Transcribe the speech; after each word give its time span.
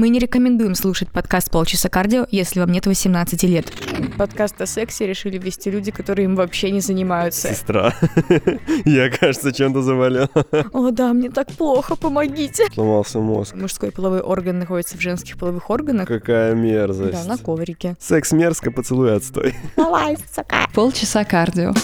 Мы 0.00 0.08
не 0.08 0.18
рекомендуем 0.18 0.74
слушать 0.74 1.10
подкаст 1.10 1.50
«Полчаса 1.50 1.90
кардио», 1.90 2.24
если 2.30 2.60
вам 2.60 2.72
нет 2.72 2.86
18 2.86 3.42
лет. 3.42 3.70
Подкаст 4.16 4.58
о 4.58 4.64
сексе 4.64 5.06
решили 5.06 5.36
вести 5.36 5.70
люди, 5.70 5.90
которые 5.90 6.24
им 6.24 6.36
вообще 6.36 6.70
не 6.70 6.80
занимаются. 6.80 7.48
Сестра. 7.48 7.92
Я, 8.86 9.10
кажется, 9.10 9.52
чем-то 9.52 9.82
заболел. 9.82 10.30
О, 10.72 10.90
да, 10.90 11.12
мне 11.12 11.28
так 11.28 11.48
плохо, 11.52 11.96
помогите. 11.96 12.64
Сломался 12.72 13.18
мозг. 13.18 13.54
Мужской 13.54 13.92
половой 13.92 14.22
орган 14.22 14.58
находится 14.58 14.96
в 14.96 15.02
женских 15.02 15.36
половых 15.36 15.68
органах. 15.68 16.08
Какая 16.08 16.54
мерзость. 16.54 17.22
Да, 17.22 17.24
на 17.28 17.36
коврике. 17.36 17.94
Секс 18.00 18.32
мерзко, 18.32 18.70
поцелуй 18.70 19.14
отстой. 19.14 19.54
Давай, 19.76 20.16
сука. 20.34 20.66
Полчаса 20.72 21.24
кардио. 21.24 21.74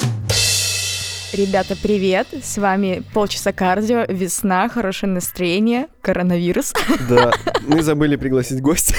Ребята, 1.37 1.77
привет! 1.77 2.29
С 2.43 2.57
вами 2.57 3.03
полчаса 3.13 3.53
кардио, 3.53 4.07
весна, 4.09 4.71
хорошее 4.71 5.13
настроение, 5.13 5.89
коронавирус. 6.01 6.73
Да, 7.11 7.31
мы 7.67 7.83
забыли 7.83 8.17
пригласить 8.17 8.63
гостя. 8.63 8.95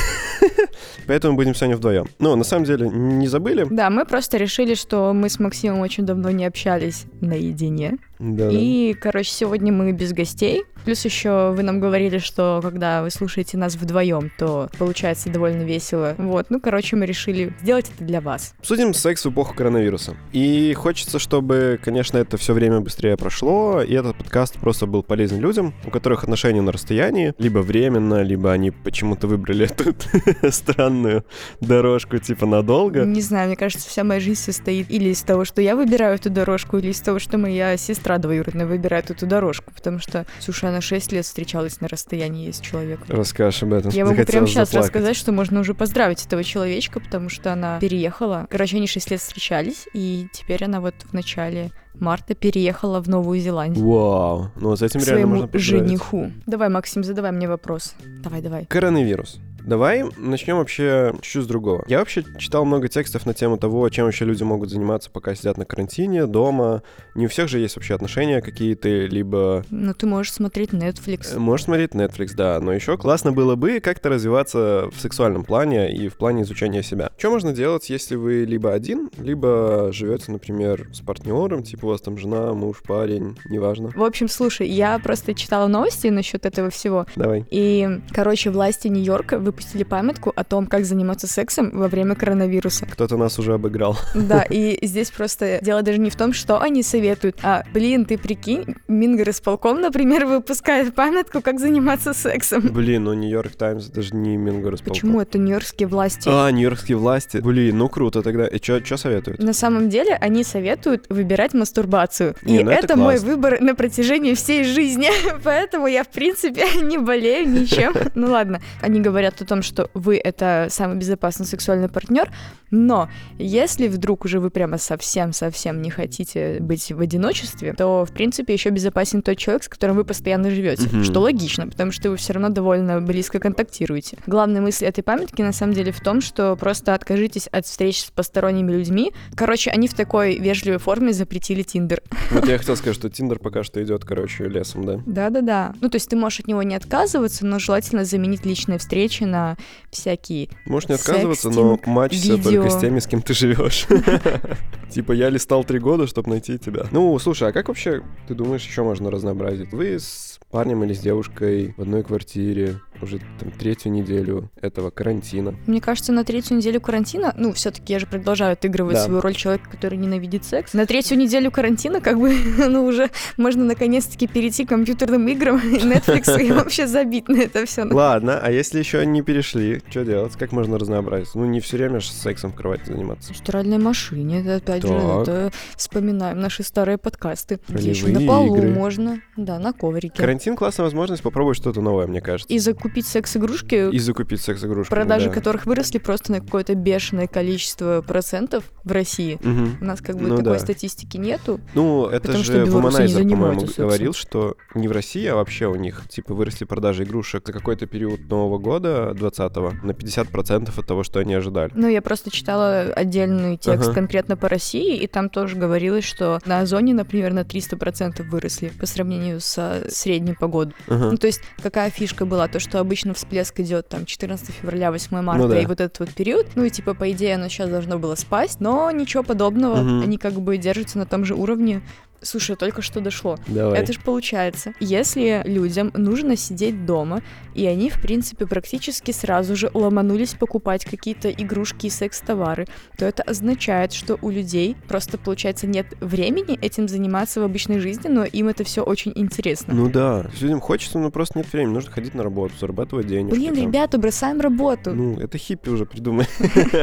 Поэтому 1.07 1.35
будем 1.35 1.55
сегодня 1.55 1.75
вдвоем. 1.77 2.07
Ну, 2.19 2.35
на 2.35 2.43
самом 2.43 2.65
деле, 2.65 2.87
не 2.89 3.27
забыли. 3.27 3.65
Да, 3.71 3.89
мы 3.89 4.05
просто 4.05 4.37
решили, 4.37 4.75
что 4.75 5.13
мы 5.13 5.29
с 5.29 5.39
Максимом 5.39 5.79
очень 5.79 6.05
давно 6.05 6.29
не 6.29 6.45
общались 6.45 7.05
наедине. 7.21 7.97
Да, 8.19 8.49
И, 8.51 8.93
короче, 8.93 9.31
сегодня 9.31 9.71
мы 9.71 9.91
без 9.91 10.13
гостей. 10.13 10.63
Плюс 10.85 11.03
еще 11.05 11.51
вы 11.55 11.63
нам 11.63 11.79
говорили, 11.79 12.17
что 12.17 12.59
когда 12.63 13.03
вы 13.03 13.11
слушаете 13.11 13.57
нас 13.57 13.75
вдвоем, 13.75 14.31
то 14.37 14.69
получается 14.77 15.29
довольно 15.29 15.63
весело. 15.63 16.15
Вот, 16.17 16.47
ну, 16.49 16.59
короче, 16.59 16.95
мы 16.95 17.05
решили 17.05 17.53
сделать 17.61 17.91
это 17.93 18.05
для 18.05 18.21
вас. 18.21 18.53
Обсудим 18.59 18.93
секс 18.93 19.25
в 19.25 19.29
эпоху 19.29 19.53
коронавируса. 19.53 20.15
И 20.31 20.73
хочется, 20.73 21.19
чтобы, 21.19 21.79
конечно, 21.83 22.17
это 22.17 22.37
все 22.37 22.53
время 22.53 22.79
быстрее 22.79 23.17
прошло, 23.17 23.81
и 23.81 23.93
этот 23.93 24.17
подкаст 24.17 24.55
просто 24.59 24.85
был 24.85 25.03
полезен 25.03 25.39
людям, 25.39 25.73
у 25.85 25.89
которых 25.89 26.23
отношения 26.23 26.61
на 26.61 26.71
расстоянии, 26.71 27.33
либо 27.37 27.59
временно, 27.59 28.21
либо 28.21 28.51
они 28.51 28.71
почему-то 28.71 29.27
выбрали 29.27 29.67
тут 29.77 30.07
странную 30.53 31.25
дорожку, 31.59 32.17
типа 32.17 32.45
надолго. 32.45 33.03
Не 33.03 33.21
знаю, 33.21 33.47
мне 33.47 33.57
кажется, 33.57 33.89
вся 33.89 34.03
моя 34.03 34.19
жизнь 34.21 34.39
состоит 34.39 34.89
или 34.89 35.09
из 35.09 35.21
того, 35.21 35.43
что 35.43 35.61
я 35.61 35.75
выбираю 35.75 36.15
эту 36.15 36.29
дорожку, 36.29 36.77
или 36.77 36.91
из 36.91 37.01
того, 37.01 37.19
что 37.19 37.37
моя 37.37 37.75
сестра 37.77 38.06
двоюродная 38.17 38.65
выбирает 38.65 39.11
эту 39.11 39.27
дорожку. 39.27 39.73
Потому 39.73 39.99
что, 39.99 40.25
слушай, 40.39 40.69
она 40.69 40.81
6 40.81 41.11
лет 41.11 41.25
встречалась 41.25 41.81
на 41.81 41.87
расстоянии 41.87 42.49
с 42.49 42.59
человеком. 42.59 43.05
Расскажешь 43.09 43.63
об 43.63 43.73
этом. 43.73 43.91
Я 43.91 44.05
могу 44.05 44.23
прямо 44.23 44.47
сейчас 44.47 44.69
заплакать. 44.69 44.95
рассказать, 44.95 45.17
что 45.17 45.31
можно 45.31 45.59
уже 45.59 45.73
поздравить 45.73 46.25
этого 46.25 46.43
человечка, 46.43 46.99
потому 46.99 47.29
что 47.29 47.51
она 47.51 47.79
переехала. 47.79 48.47
Короче, 48.49 48.77
они 48.77 48.87
6 48.87 49.11
лет 49.11 49.19
встречались, 49.19 49.87
и 49.93 50.27
теперь 50.31 50.63
она 50.63 50.79
вот 50.79 50.95
в 51.03 51.13
начале 51.13 51.71
марта 51.99 52.35
переехала 52.35 53.01
в 53.01 53.09
Новую 53.09 53.39
Зеландию. 53.39 53.85
Вау, 53.85 54.51
ну 54.55 54.75
с 54.75 54.81
этим 54.81 54.99
к 54.99 55.03
реально 55.03 55.13
своему 55.15 55.35
можно 55.35 55.47
поздравить. 55.47 55.87
жениху. 55.87 56.31
Давай, 56.45 56.69
Максим, 56.69 57.03
задавай 57.03 57.31
мне 57.31 57.47
вопрос. 57.47 57.95
Давай, 58.23 58.41
давай. 58.41 58.65
Коронавирус. 58.65 59.39
Давай 59.67 60.05
начнем 60.15 60.57
вообще 60.57 61.13
чуть 61.21 61.43
с 61.43 61.45
другого. 61.45 61.83
Я 61.89 61.99
вообще 61.99 62.23
читал 62.37 62.63
много 62.63 62.87
текстов 62.87 63.25
на 63.25 63.33
тему 63.33 63.57
того, 63.57 63.87
чем 63.89 64.05
вообще 64.05 64.23
люди 64.23 64.41
могут 64.41 64.69
заниматься, 64.69 65.11
пока 65.11 65.35
сидят 65.35 65.57
на 65.57 65.65
карантине, 65.65 66.25
дома. 66.25 66.83
Не 67.15 67.25
у 67.25 67.29
всех 67.29 67.49
же 67.49 67.59
есть 67.59 67.75
вообще 67.75 67.95
отношения 67.95 68.41
какие-то, 68.41 68.87
либо 68.87 69.65
Ну, 69.69 69.93
ты 69.93 70.05
можешь 70.07 70.31
смотреть 70.31 70.69
Netflix. 70.69 71.35
Э, 71.35 71.39
Можешь 71.39 71.65
смотреть 71.65 71.91
Netflix, 71.91 72.33
да, 72.33 72.61
но 72.61 72.71
еще 72.71 72.97
классно 72.97 73.33
было 73.33 73.55
бы 73.55 73.81
как-то 73.81 74.07
развиваться 74.07 74.89
в 74.95 75.01
сексуальном 75.01 75.43
плане 75.43 75.93
и 75.93 76.07
в 76.07 76.15
плане 76.15 76.43
изучения 76.43 76.81
себя. 76.81 77.11
Что 77.17 77.29
можно 77.31 77.51
делать, 77.51 77.89
если 77.89 78.15
вы 78.15 78.45
либо 78.45 78.71
один, 78.73 79.09
либо 79.17 79.89
живете, 79.91 80.31
например, 80.31 80.87
с 80.93 81.01
партнером, 81.01 81.63
типа 81.63 81.87
у 81.87 81.89
вас 81.89 81.99
там 81.99 82.17
жена, 82.17 82.53
муж, 82.53 82.77
парень, 82.87 83.37
неважно. 83.49 83.91
В 83.93 84.03
общем, 84.03 84.29
слушай, 84.29 84.67
я 84.69 84.97
просто 84.99 85.33
читала 85.33 85.67
новости 85.67 86.07
насчет 86.07 86.45
этого 86.45 86.69
всего. 86.69 87.05
Давай. 87.17 87.45
И, 87.51 87.99
короче, 88.13 88.49
власти 88.49 88.87
Нью-Йорка 88.87 89.39
выпустили 89.57 89.83
памятку 89.83 90.31
о 90.35 90.43
том, 90.43 90.67
как 90.67 90.85
заниматься 90.85 91.25
сексом 91.25 91.71
во 91.73 91.87
время 91.87 92.13
коронавируса. 92.13 92.85
Кто-то 92.85 93.17
нас 93.17 93.39
уже 93.39 93.55
обыграл. 93.55 93.97
Да, 94.13 94.43
и 94.49 94.77
здесь 94.85 95.09
просто 95.09 95.59
дело 95.63 95.81
даже 95.81 95.97
не 95.97 96.11
в 96.11 96.15
том, 96.15 96.31
что 96.33 96.61
они 96.61 96.83
советуют, 96.83 97.39
а, 97.41 97.63
блин, 97.73 98.05
ты 98.05 98.19
прикинь, 98.19 98.75
Мингорисполком, 98.87 99.81
например, 99.81 100.27
выпускает 100.27 100.93
памятку, 100.93 101.41
как 101.41 101.59
заниматься 101.59 102.13
сексом. 102.13 102.69
Блин, 102.71 103.05
ну 103.05 103.13
Нью-Йорк 103.13 103.53
Таймс 103.53 103.89
это 103.89 104.03
же 104.03 104.15
не 104.15 104.37
Мингорисполком. 104.37 104.93
Почему 104.93 105.21
это 105.21 105.39
нью-йоркские 105.39 105.87
власти? 105.87 106.29
А, 106.31 106.51
нью-йоркские 106.51 106.97
власти. 106.97 107.37
Блин, 107.37 107.79
ну 107.79 107.89
круто 107.89 108.21
тогда. 108.21 108.45
И 108.45 108.59
что 108.61 108.97
советуют? 108.97 109.39
На 109.41 109.53
самом 109.53 109.89
деле 109.89 110.13
они 110.21 110.43
советуют 110.43 111.05
выбирать 111.09 111.55
мастурбацию. 111.55 112.35
Не, 112.43 112.59
и 112.59 112.63
ну 112.63 112.69
это 112.69 112.85
это 112.85 112.95
мой 112.97 113.17
выбор 113.17 113.59
на 113.59 113.73
протяжении 113.73 114.35
всей 114.35 114.63
жизни. 114.63 115.09
Поэтому 115.43 115.87
я, 115.87 116.03
в 116.03 116.09
принципе, 116.09 116.63
не 116.81 116.99
болею 116.99 117.49
ничем. 117.49 117.93
Ну 118.13 118.31
ладно, 118.31 118.61
они 118.81 119.01
говорят 119.01 119.41
о 119.41 119.46
том, 119.47 119.61
что 119.61 119.89
вы 119.93 120.17
это 120.17 120.67
самый 120.69 120.97
безопасный 120.97 121.45
сексуальный 121.45 121.89
партнер, 121.89 122.29
но 122.71 123.09
если 123.37 123.87
вдруг 123.87 124.25
уже 124.25 124.39
вы 124.39 124.49
прямо 124.49 124.77
совсем-совсем 124.77 125.81
не 125.81 125.89
хотите 125.89 126.57
быть 126.59 126.91
в 126.91 126.99
одиночестве, 126.99 127.73
то, 127.73 128.05
в 128.05 128.11
принципе, 128.11 128.53
еще 128.53 128.69
безопасен 128.69 129.21
тот 129.21 129.37
человек, 129.37 129.63
с 129.63 129.69
которым 129.69 129.95
вы 129.95 130.03
постоянно 130.03 130.51
живете. 130.51 130.87
Мгм. 130.87 131.03
Что 131.03 131.21
логично, 131.21 131.67
потому 131.67 131.91
что 131.91 132.09
вы 132.09 132.17
все 132.17 132.33
равно 132.33 132.49
довольно 132.49 133.01
близко 133.01 133.39
контактируете. 133.39 134.17
Главная 134.27 134.61
мысль 134.61 134.85
этой 134.85 135.03
памятки 135.03 135.41
на 135.41 135.53
самом 135.53 135.73
деле 135.73 135.91
в 135.91 136.01
том, 136.01 136.21
что 136.21 136.55
просто 136.55 136.93
откажитесь 136.93 137.47
от 137.47 137.65
встреч 137.65 138.01
с 138.01 138.11
посторонними 138.11 138.71
людьми. 138.71 139.13
Короче, 139.35 139.71
они 139.71 139.87
в 139.87 139.93
такой 139.93 140.37
вежливой 140.37 140.79
форме 140.79 141.13
запретили 141.13 141.61
Тиндер. 141.63 142.01
Вот 142.31 142.47
я 142.47 142.57
хотел 142.57 142.75
сказать, 142.75 142.95
что 142.95 143.09
Тиндер 143.09 143.39
пока 143.39 143.63
что 143.63 143.81
идет, 143.83 144.03
короче, 144.03 144.47
лесом, 144.47 144.85
да? 144.85 144.99
Да-да-да. 145.05 145.73
Ну, 145.81 145.89
то 145.89 145.95
есть 145.95 146.09
ты 146.09 146.15
можешь 146.15 146.41
от 146.41 146.47
него 146.47 146.61
не 146.61 146.75
отказываться, 146.75 147.45
но 147.45 147.57
желательно 147.57 148.05
заменить 148.05 148.45
личные 148.45 148.77
встречи 148.77 149.23
на 149.27 149.57
всякие... 149.91 150.49
Можешь 150.65 150.89
не 150.89 150.95
отказываться, 150.95 151.49
но 151.49 151.79
видео. 152.11 152.51
только 152.51 152.69
с 152.69 152.79
теми, 152.79 152.99
с 152.99 153.07
кем 153.07 153.21
ты 153.21 153.33
живешь. 153.33 153.85
Типа 154.89 155.11
я 155.11 155.29
листал 155.29 155.63
три 155.63 155.79
года, 155.79 156.07
чтобы 156.07 156.29
найти 156.29 156.57
тебя. 156.57 156.85
Ну, 156.91 157.17
слушай, 157.19 157.49
а 157.49 157.51
как 157.51 157.67
вообще, 157.67 158.01
ты 158.27 158.33
думаешь, 158.33 158.65
еще 158.65 158.83
можно 158.83 159.11
разнообразить? 159.11 159.71
Вы 159.71 159.99
с 159.99 160.39
парнем 160.49 160.83
или 160.83 160.93
с 160.93 160.99
девушкой 160.99 161.73
в 161.77 161.81
одной 161.81 162.03
квартире 162.03 162.79
уже 163.01 163.19
там 163.39 163.51
третью 163.51 163.91
неделю 163.91 164.49
этого 164.61 164.89
карантина. 164.89 165.55
Мне 165.67 165.81
кажется, 165.81 166.13
на 166.13 166.23
третью 166.23 166.57
неделю 166.57 166.79
карантина, 166.81 167.33
ну, 167.37 167.53
все-таки 167.53 167.93
я 167.93 167.99
же 167.99 168.07
продолжаю 168.07 168.53
отыгрывать 168.53 168.95
Да. 168.95 169.03
свою 169.03 169.21
роль 169.21 169.35
человека, 169.35 169.69
который 169.69 169.97
ненавидит 169.97 170.45
секс. 170.45 170.73
На 170.73 170.85
третью 170.85 171.17
неделю 171.17 171.51
карантина, 171.51 172.01
как 172.01 172.17
бы, 172.19 172.33
ну, 172.57 172.85
уже 172.85 173.09
можно 173.35 173.65
наконец-таки 173.65 174.25
перейти 174.27 174.65
к 174.65 174.69
компьютерным 174.69 175.27
играм 175.27 175.57
и 175.57 175.77
Netflix 175.83 176.41
и 176.41 176.51
вообще 176.51 176.87
забить 176.87 177.27
на 177.27 177.41
это 177.41 177.65
все. 177.65 177.83
Ладно, 177.83 178.39
а 178.41 178.51
если 178.51 178.79
еще 178.79 179.05
не 179.17 179.23
перешли, 179.23 179.81
что 179.89 180.05
делать? 180.05 180.33
Как 180.37 180.51
можно 180.51 180.77
разнообразить? 180.77 181.33
Ну, 181.35 181.45
не 181.45 181.59
все 181.59 181.77
время 181.77 181.99
же 181.99 182.11
сексом 182.11 182.51
в 182.51 182.55
кровати 182.55 182.85
заниматься. 182.85 183.33
В 183.33 183.37
стиральной 183.37 183.79
машине, 183.79 184.41
это 184.41 184.55
опять 184.57 184.83
же, 184.83 184.89
Так. 184.89 185.21
это 185.23 185.51
вспоминаем 185.75 186.39
наши 186.39 186.63
старые 186.63 186.97
подкасты. 186.97 187.59
Где 187.67 187.89
еще 187.89 188.05
Ролевые 188.05 188.25
на 188.27 188.31
полу 188.31 188.57
игры. 188.57 188.69
можно, 188.69 189.21
да, 189.35 189.57
на 189.59 189.73
коврике. 189.73 190.15
Карантин 190.17 190.55
классная 190.55 190.83
возможность 190.83 191.23
попробовать 191.23 191.57
что-то 191.57 191.81
новое, 191.81 192.07
мне 192.07 192.21
кажется. 192.21 192.53
И 192.53 192.59
закупить 192.59 193.07
секс-игрушки, 193.07 193.89
И 193.91 193.99
закупить 193.99 194.41
секс-игрушки. 194.41 194.89
продажи 194.91 195.27
да. 195.29 195.33
которых 195.33 195.65
выросли 195.65 195.97
просто 195.97 196.31
на 196.33 196.39
какое-то 196.41 196.75
бешеное 196.75 197.27
количество 197.27 198.03
процентов 198.07 198.65
в 198.83 198.91
России. 198.91 199.39
Мгм. 199.41 199.77
У 199.81 199.85
нас 199.85 199.99
как 200.01 200.15
бы 200.17 200.27
Ну 200.27 200.37
такой 200.37 200.53
да. 200.53 200.59
статистики 200.59 201.17
нету. 201.17 201.59
Ну, 201.73 202.05
это 202.07 202.27
Потому 202.27 202.43
же 202.43 202.65
Вуманайзер, 202.65 203.23
по-моему, 203.23 203.67
говорил, 203.77 204.13
что 204.13 204.55
не 204.75 204.87
в 204.87 204.91
России, 204.91 205.25
а 205.25 205.35
вообще 205.35 205.65
у 205.67 205.75
них, 205.75 206.03
типа, 206.09 206.33
выросли 206.33 206.65
продажи 206.65 207.03
игрушек 207.03 207.43
за 207.47 207.53
какой-то 207.53 207.87
период 207.87 208.21
Нового 208.29 208.57
года, 208.59 209.06
20-го, 209.11 209.73
на 209.85 209.91
50% 209.91 210.71
от 210.77 210.85
того, 210.87 211.03
что 211.03 211.19
они 211.19 211.33
ожидали. 211.33 211.71
Ну, 211.75 211.87
я 211.87 212.01
просто 212.01 212.31
читала 212.31 212.81
отдельный 212.95 213.57
текст 213.57 213.89
Ага. 213.89 213.93
конкретно 213.93 214.37
по 214.37 214.49
России, 214.49 214.97
и 214.97 215.07
там 215.07 215.29
тоже 215.29 215.55
говорилось, 215.55 216.03
что 216.05 216.39
на 216.45 216.59
Озоне, 216.61 216.93
например, 216.93 217.33
на 217.33 217.41
300% 217.43 218.23
выросли 218.23 218.69
по 218.69 218.85
сравнению 218.85 219.39
со 219.39 219.83
средней 219.89 220.33
по 220.33 220.47
году. 220.47 220.73
Ага. 220.87 221.11
Ну, 221.11 221.17
то 221.17 221.27
есть, 221.27 221.41
какая 221.61 221.89
фишка 221.89 222.25
была? 222.25 222.47
То, 222.47 222.59
что 222.59 222.79
обычно 222.79 223.13
всплеск 223.13 223.59
идет 223.59 223.87
там 223.89 224.05
14 224.05 224.49
февраля, 224.49 224.91
8 224.91 225.21
марта, 225.21 225.43
Ну 225.43 225.49
да. 225.49 225.59
и 225.59 225.65
вот 225.65 225.81
этот 225.81 225.99
вот 225.99 226.09
период. 226.13 226.47
Ну, 226.55 226.63
и 226.65 226.69
типа, 226.69 226.93
по 226.93 227.11
идее, 227.11 227.35
оно 227.35 227.47
сейчас 227.49 227.69
должно 227.69 227.99
было 227.99 228.15
спасть, 228.15 228.59
но 228.59 228.89
ничего 228.91 229.23
подобного. 229.23 229.77
Мгм. 229.77 230.01
Они 230.01 230.17
как 230.17 230.33
бы 230.33 230.57
держатся 230.57 230.97
на 230.97 231.05
том 231.05 231.25
же 231.25 231.35
уровне. 231.35 231.81
Слушай, 232.21 232.55
только 232.55 232.81
что 232.81 232.99
дошло. 232.99 233.37
Давай. 233.47 233.79
Это 233.79 233.93
же 233.93 233.99
получается, 233.99 234.73
если 234.79 235.41
людям 235.45 235.91
нужно 235.95 236.35
сидеть 236.35 236.85
дома, 236.85 237.21
и 237.53 237.65
они, 237.65 237.89
в 237.89 238.01
принципе, 238.01 238.45
практически 238.45 239.11
сразу 239.11 239.55
же 239.55 239.69
ломанулись 239.73 240.33
покупать 240.33 240.85
какие-то 240.85 241.29
игрушки 241.31 241.87
и 241.87 241.89
секс-товары, 241.89 242.67
то 242.97 243.05
это 243.05 243.23
означает, 243.23 243.93
что 243.93 244.17
у 244.21 244.29
людей 244.29 244.75
просто, 244.87 245.17
получается, 245.17 245.67
нет 245.67 245.87
времени 245.99 246.57
этим 246.61 246.87
заниматься 246.87 247.41
в 247.41 247.43
обычной 247.43 247.79
жизни, 247.79 248.07
но 248.07 248.25
им 248.25 248.47
это 248.47 248.63
все 248.63 248.83
очень 248.83 249.11
интересно. 249.15 249.73
Ну 249.73 249.89
да, 249.89 250.25
людям 250.39 250.59
хочется, 250.59 250.99
но 250.99 251.11
просто 251.11 251.39
нет 251.39 251.51
времени. 251.51 251.73
Нужно 251.73 251.91
ходить 251.91 252.13
на 252.13 252.23
работу, 252.23 252.53
зарабатывать 252.59 253.07
денег. 253.07 253.33
Блин, 253.33 253.55
ребята, 253.55 253.97
бросаем 253.97 254.41
работу. 254.41 254.93
Ну, 254.93 255.19
это 255.19 255.37
хиппи 255.37 255.69
уже 255.69 255.85
придумай. 255.85 256.27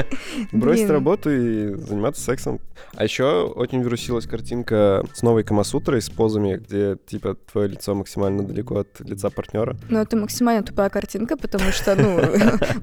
Бросить 0.53 0.91
работу 0.91 1.31
и 1.31 1.75
заниматься 1.75 2.23
сексом. 2.23 2.61
А 2.95 3.05
еще 3.05 3.45
очень 3.45 3.83
вирусилась 3.83 4.27
картинка 4.27 5.05
с 5.13 5.23
новой 5.25 5.43
Камасутрой 5.43 6.01
с 6.01 6.11
позами, 6.11 6.57
где, 6.57 6.97
типа, 7.07 7.37
твое 7.51 7.69
лицо 7.69 7.95
максимально 7.95 8.45
далеко 8.45 8.81
от 8.81 9.01
лица 9.01 9.31
партнера. 9.31 9.77
Ну, 9.89 9.99
это 9.99 10.17
максимально 10.17 10.63
тупая 10.63 10.91
картинка, 10.91 11.37
потому 11.37 11.73
что, 11.73 11.97
ну, 11.97 12.21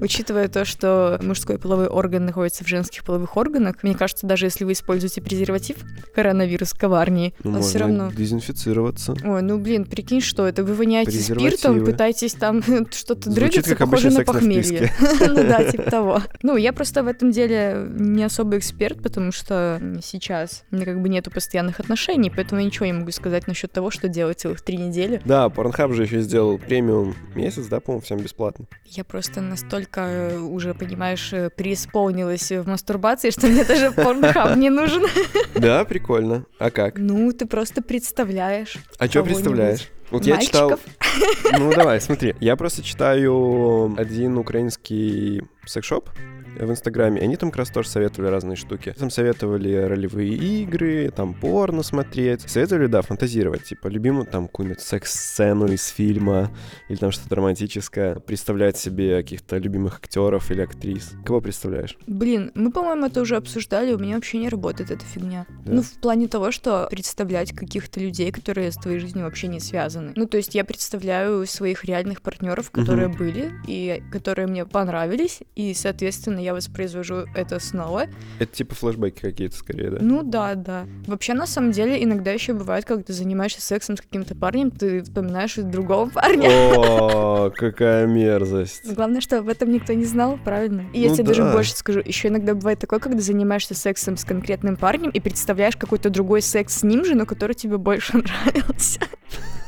учитывая 0.00 0.48
то, 0.48 0.64
что 0.64 1.18
мужской 1.22 1.58
половой 1.58 1.86
орган 1.86 2.26
находится 2.26 2.64
в 2.64 2.68
женских 2.68 3.04
половых 3.04 3.36
органах, 3.36 3.76
мне 3.82 3.94
кажется, 3.94 4.26
даже 4.26 4.46
если 4.46 4.64
вы 4.64 4.72
используете 4.72 5.22
презерватив, 5.22 5.76
коронавирус 6.14 6.72
коварнее, 6.74 7.32
Ну, 7.44 7.56
он 7.56 7.62
все 7.62 7.78
равно... 7.78 8.12
дезинфицироваться. 8.12 9.14
Ой, 9.24 9.42
ну 9.42 9.58
блин, 9.58 9.84
прикинь, 9.84 10.20
что 10.20 10.46
это 10.46 10.64
вы 10.64 10.74
воняете 10.74 11.12
спиртом, 11.12 11.84
пытаетесь 11.84 12.34
там 12.34 12.62
что-то 12.90 13.30
Звучит 13.30 13.64
дрыгаться, 13.64 13.76
похоже 13.76 14.10
на 14.10 14.24
похмелье. 14.24 14.92
Ну 15.20 15.34
да, 15.34 15.64
типа 15.64 15.90
того. 15.90 16.22
Ну, 16.42 16.56
я 16.56 16.72
просто 16.72 17.02
в 17.02 17.06
этом 17.06 17.30
деле 17.30 17.86
не 17.90 18.24
особо 18.24 18.58
эксперт, 18.58 19.00
потому 19.02 19.30
что 19.32 19.80
сейчас 20.02 20.64
у 20.70 20.76
меня 20.76 20.84
как 20.84 21.00
бы 21.00 21.08
нету 21.08 21.30
постоянных 21.30 21.80
отношений, 21.80 22.30
поэтому 22.34 22.60
я 22.60 22.66
ничего 22.66 22.86
не 22.86 22.92
могу 22.92 23.10
сказать 23.10 23.46
насчет 23.46 23.72
того, 23.72 23.90
что 23.90 24.08
делать 24.08 24.40
целых 24.40 24.62
три 24.62 24.76
недели. 24.76 25.20
Да, 25.24 25.46
Pornhub 25.46 25.92
же 25.94 26.04
еще 26.04 26.20
сделал 26.20 26.58
премиум 26.58 27.14
месяц, 27.34 27.66
да, 27.66 27.80
по-моему, 27.80 28.02
всем 28.02 28.18
бесплатно. 28.18 28.66
Я 28.86 29.04
просто 29.04 29.40
настолько 29.40 30.00
э, 30.00 30.38
уже, 30.38 30.74
понимаешь, 30.74 31.32
э, 31.32 31.50
преисполнилась 31.50 32.50
в 32.50 32.66
мастурбации, 32.66 33.30
что 33.30 33.46
мне 33.46 33.64
даже 33.64 33.90
порнхаб 33.92 34.56
не 34.56 34.70
нужен. 34.70 35.02
Да, 35.54 35.84
прикольно. 35.84 36.46
А 36.58 36.70
как? 36.70 36.98
Ну, 36.98 37.32
ты 37.32 37.46
просто 37.46 37.82
представляешь. 37.82 38.76
А 38.98 39.06
что 39.06 39.22
представляешь? 39.22 39.90
Вот 40.10 40.26
я 40.26 40.38
читал... 40.38 40.70
Мальчиков? 40.70 41.58
Ну, 41.58 41.72
давай, 41.72 42.00
смотри. 42.00 42.34
Я 42.40 42.56
просто 42.56 42.82
читаю 42.82 43.94
один 43.96 44.36
украинский 44.38 45.42
секс-шоп 45.66 46.10
в 46.58 46.70
Инстаграме. 46.70 47.20
и 47.20 47.24
Они 47.24 47.36
там 47.36 47.50
как 47.50 47.58
раз 47.60 47.70
тоже 47.70 47.88
советовали 47.88 48.28
разные 48.30 48.56
штуки. 48.56 48.94
Там 48.98 49.10
советовали 49.10 49.72
ролевые 49.74 50.32
игры, 50.34 51.10
там 51.14 51.32
порно 51.34 51.82
смотреть. 51.82 52.42
Советовали, 52.42 52.86
да, 52.86 53.00
фантазировать. 53.02 53.64
Типа, 53.64 53.88
любимую 53.88 54.26
там 54.26 54.48
какую-нибудь 54.48 54.80
секс-сцену 54.80 55.66
из 55.68 55.86
фильма 55.88 56.50
или 56.88 56.96
там 56.98 57.10
что-то 57.10 57.36
романтическое. 57.36 58.16
Представлять 58.16 58.76
себе 58.76 59.16
каких-то 59.22 59.56
любимых 59.58 59.96
актеров 59.96 60.50
или 60.50 60.60
актрис. 60.60 61.12
Кого 61.24 61.40
представляешь? 61.40 61.96
Блин, 62.06 62.52
мы, 62.54 62.70
по-моему, 62.70 63.06
это 63.06 63.22
уже 63.22 63.36
обсуждали, 63.36 63.92
у 63.94 63.98
меня 63.98 64.16
вообще 64.16 64.38
не 64.38 64.48
работает 64.50 64.90
эта 64.90 65.04
фигня. 65.04 65.46
Да. 65.64 65.72
Ну, 65.72 65.82
в 65.82 65.92
плане 66.00 66.28
того, 66.28 66.52
что 66.52 66.86
представлять 66.90 67.52
каких-то 67.52 67.98
людей, 68.00 68.30
которые 68.30 68.70
с 68.72 68.76
твоей 68.76 68.98
жизнью 68.98 69.24
вообще 69.24 69.48
не 69.48 69.58
связаны. 69.60 70.12
Ну, 70.16 70.26
то 70.26 70.36
есть 70.36 70.54
я 70.54 70.64
представляю 70.64 71.46
своих 71.46 71.84
реальных 71.84 72.20
партнеров, 72.20 72.70
которые 72.70 73.08
Мгм. 73.08 73.16
были 73.16 73.52
и 73.66 74.02
которые 74.12 74.46
мне 74.48 74.66
понравились, 74.66 75.40
и, 75.54 75.74
соответственно, 75.74 76.38
я 76.38 76.54
воспроизвожу 76.54 77.24
это 77.34 77.58
снова. 77.60 78.06
Это 78.38 78.54
типа 78.54 78.74
флешбеки 78.74 79.20
какие-то 79.20 79.56
скорее, 79.56 79.90
да? 79.90 79.98
Ну 80.00 80.22
да, 80.22 80.54
да. 80.54 80.86
Вообще, 81.06 81.34
на 81.34 81.46
самом 81.46 81.72
деле, 81.72 82.02
иногда 82.02 82.30
еще 82.32 82.54
бывает, 82.54 82.84
когда 82.86 83.02
ты 83.02 83.12
занимаешься 83.12 83.60
сексом 83.60 83.96
с 83.96 84.00
каким-то 84.00 84.34
парнем, 84.34 84.70
ты 84.70 85.02
вспоминаешь 85.02 85.56
другого 85.56 86.08
парня. 86.14 86.48
О, 86.50 87.50
какая 87.50 88.06
мерзость. 88.06 88.90
Главное, 88.94 89.20
что 89.20 89.38
об 89.38 89.48
этом 89.48 89.70
никто 89.70 89.92
не 89.92 90.06
знал, 90.06 90.38
правильно? 90.42 90.84
И 90.94 91.00
я 91.00 91.10
Ну 91.10 91.14
тебе 91.16 91.24
даже 91.24 91.42
да. 91.42 91.52
больше 91.52 91.72
скажу. 91.76 92.00
Еще 92.04 92.28
иногда 92.28 92.54
бывает 92.54 92.78
такое, 92.78 92.98
когда 92.98 93.20
занимаешься 93.20 93.74
сексом 93.74 94.16
с 94.16 94.24
конкретным 94.24 94.76
парнем 94.76 95.10
и 95.10 95.20
представляешь 95.20 95.76
какой-то 95.76 96.08
другой 96.08 96.40
секс 96.40 96.78
с 96.78 96.82
ним 96.82 97.04
же, 97.04 97.14
но 97.14 97.26
который 97.26 97.54
тебе 97.54 97.76
больше 97.76 98.16
нравился. 98.16 99.00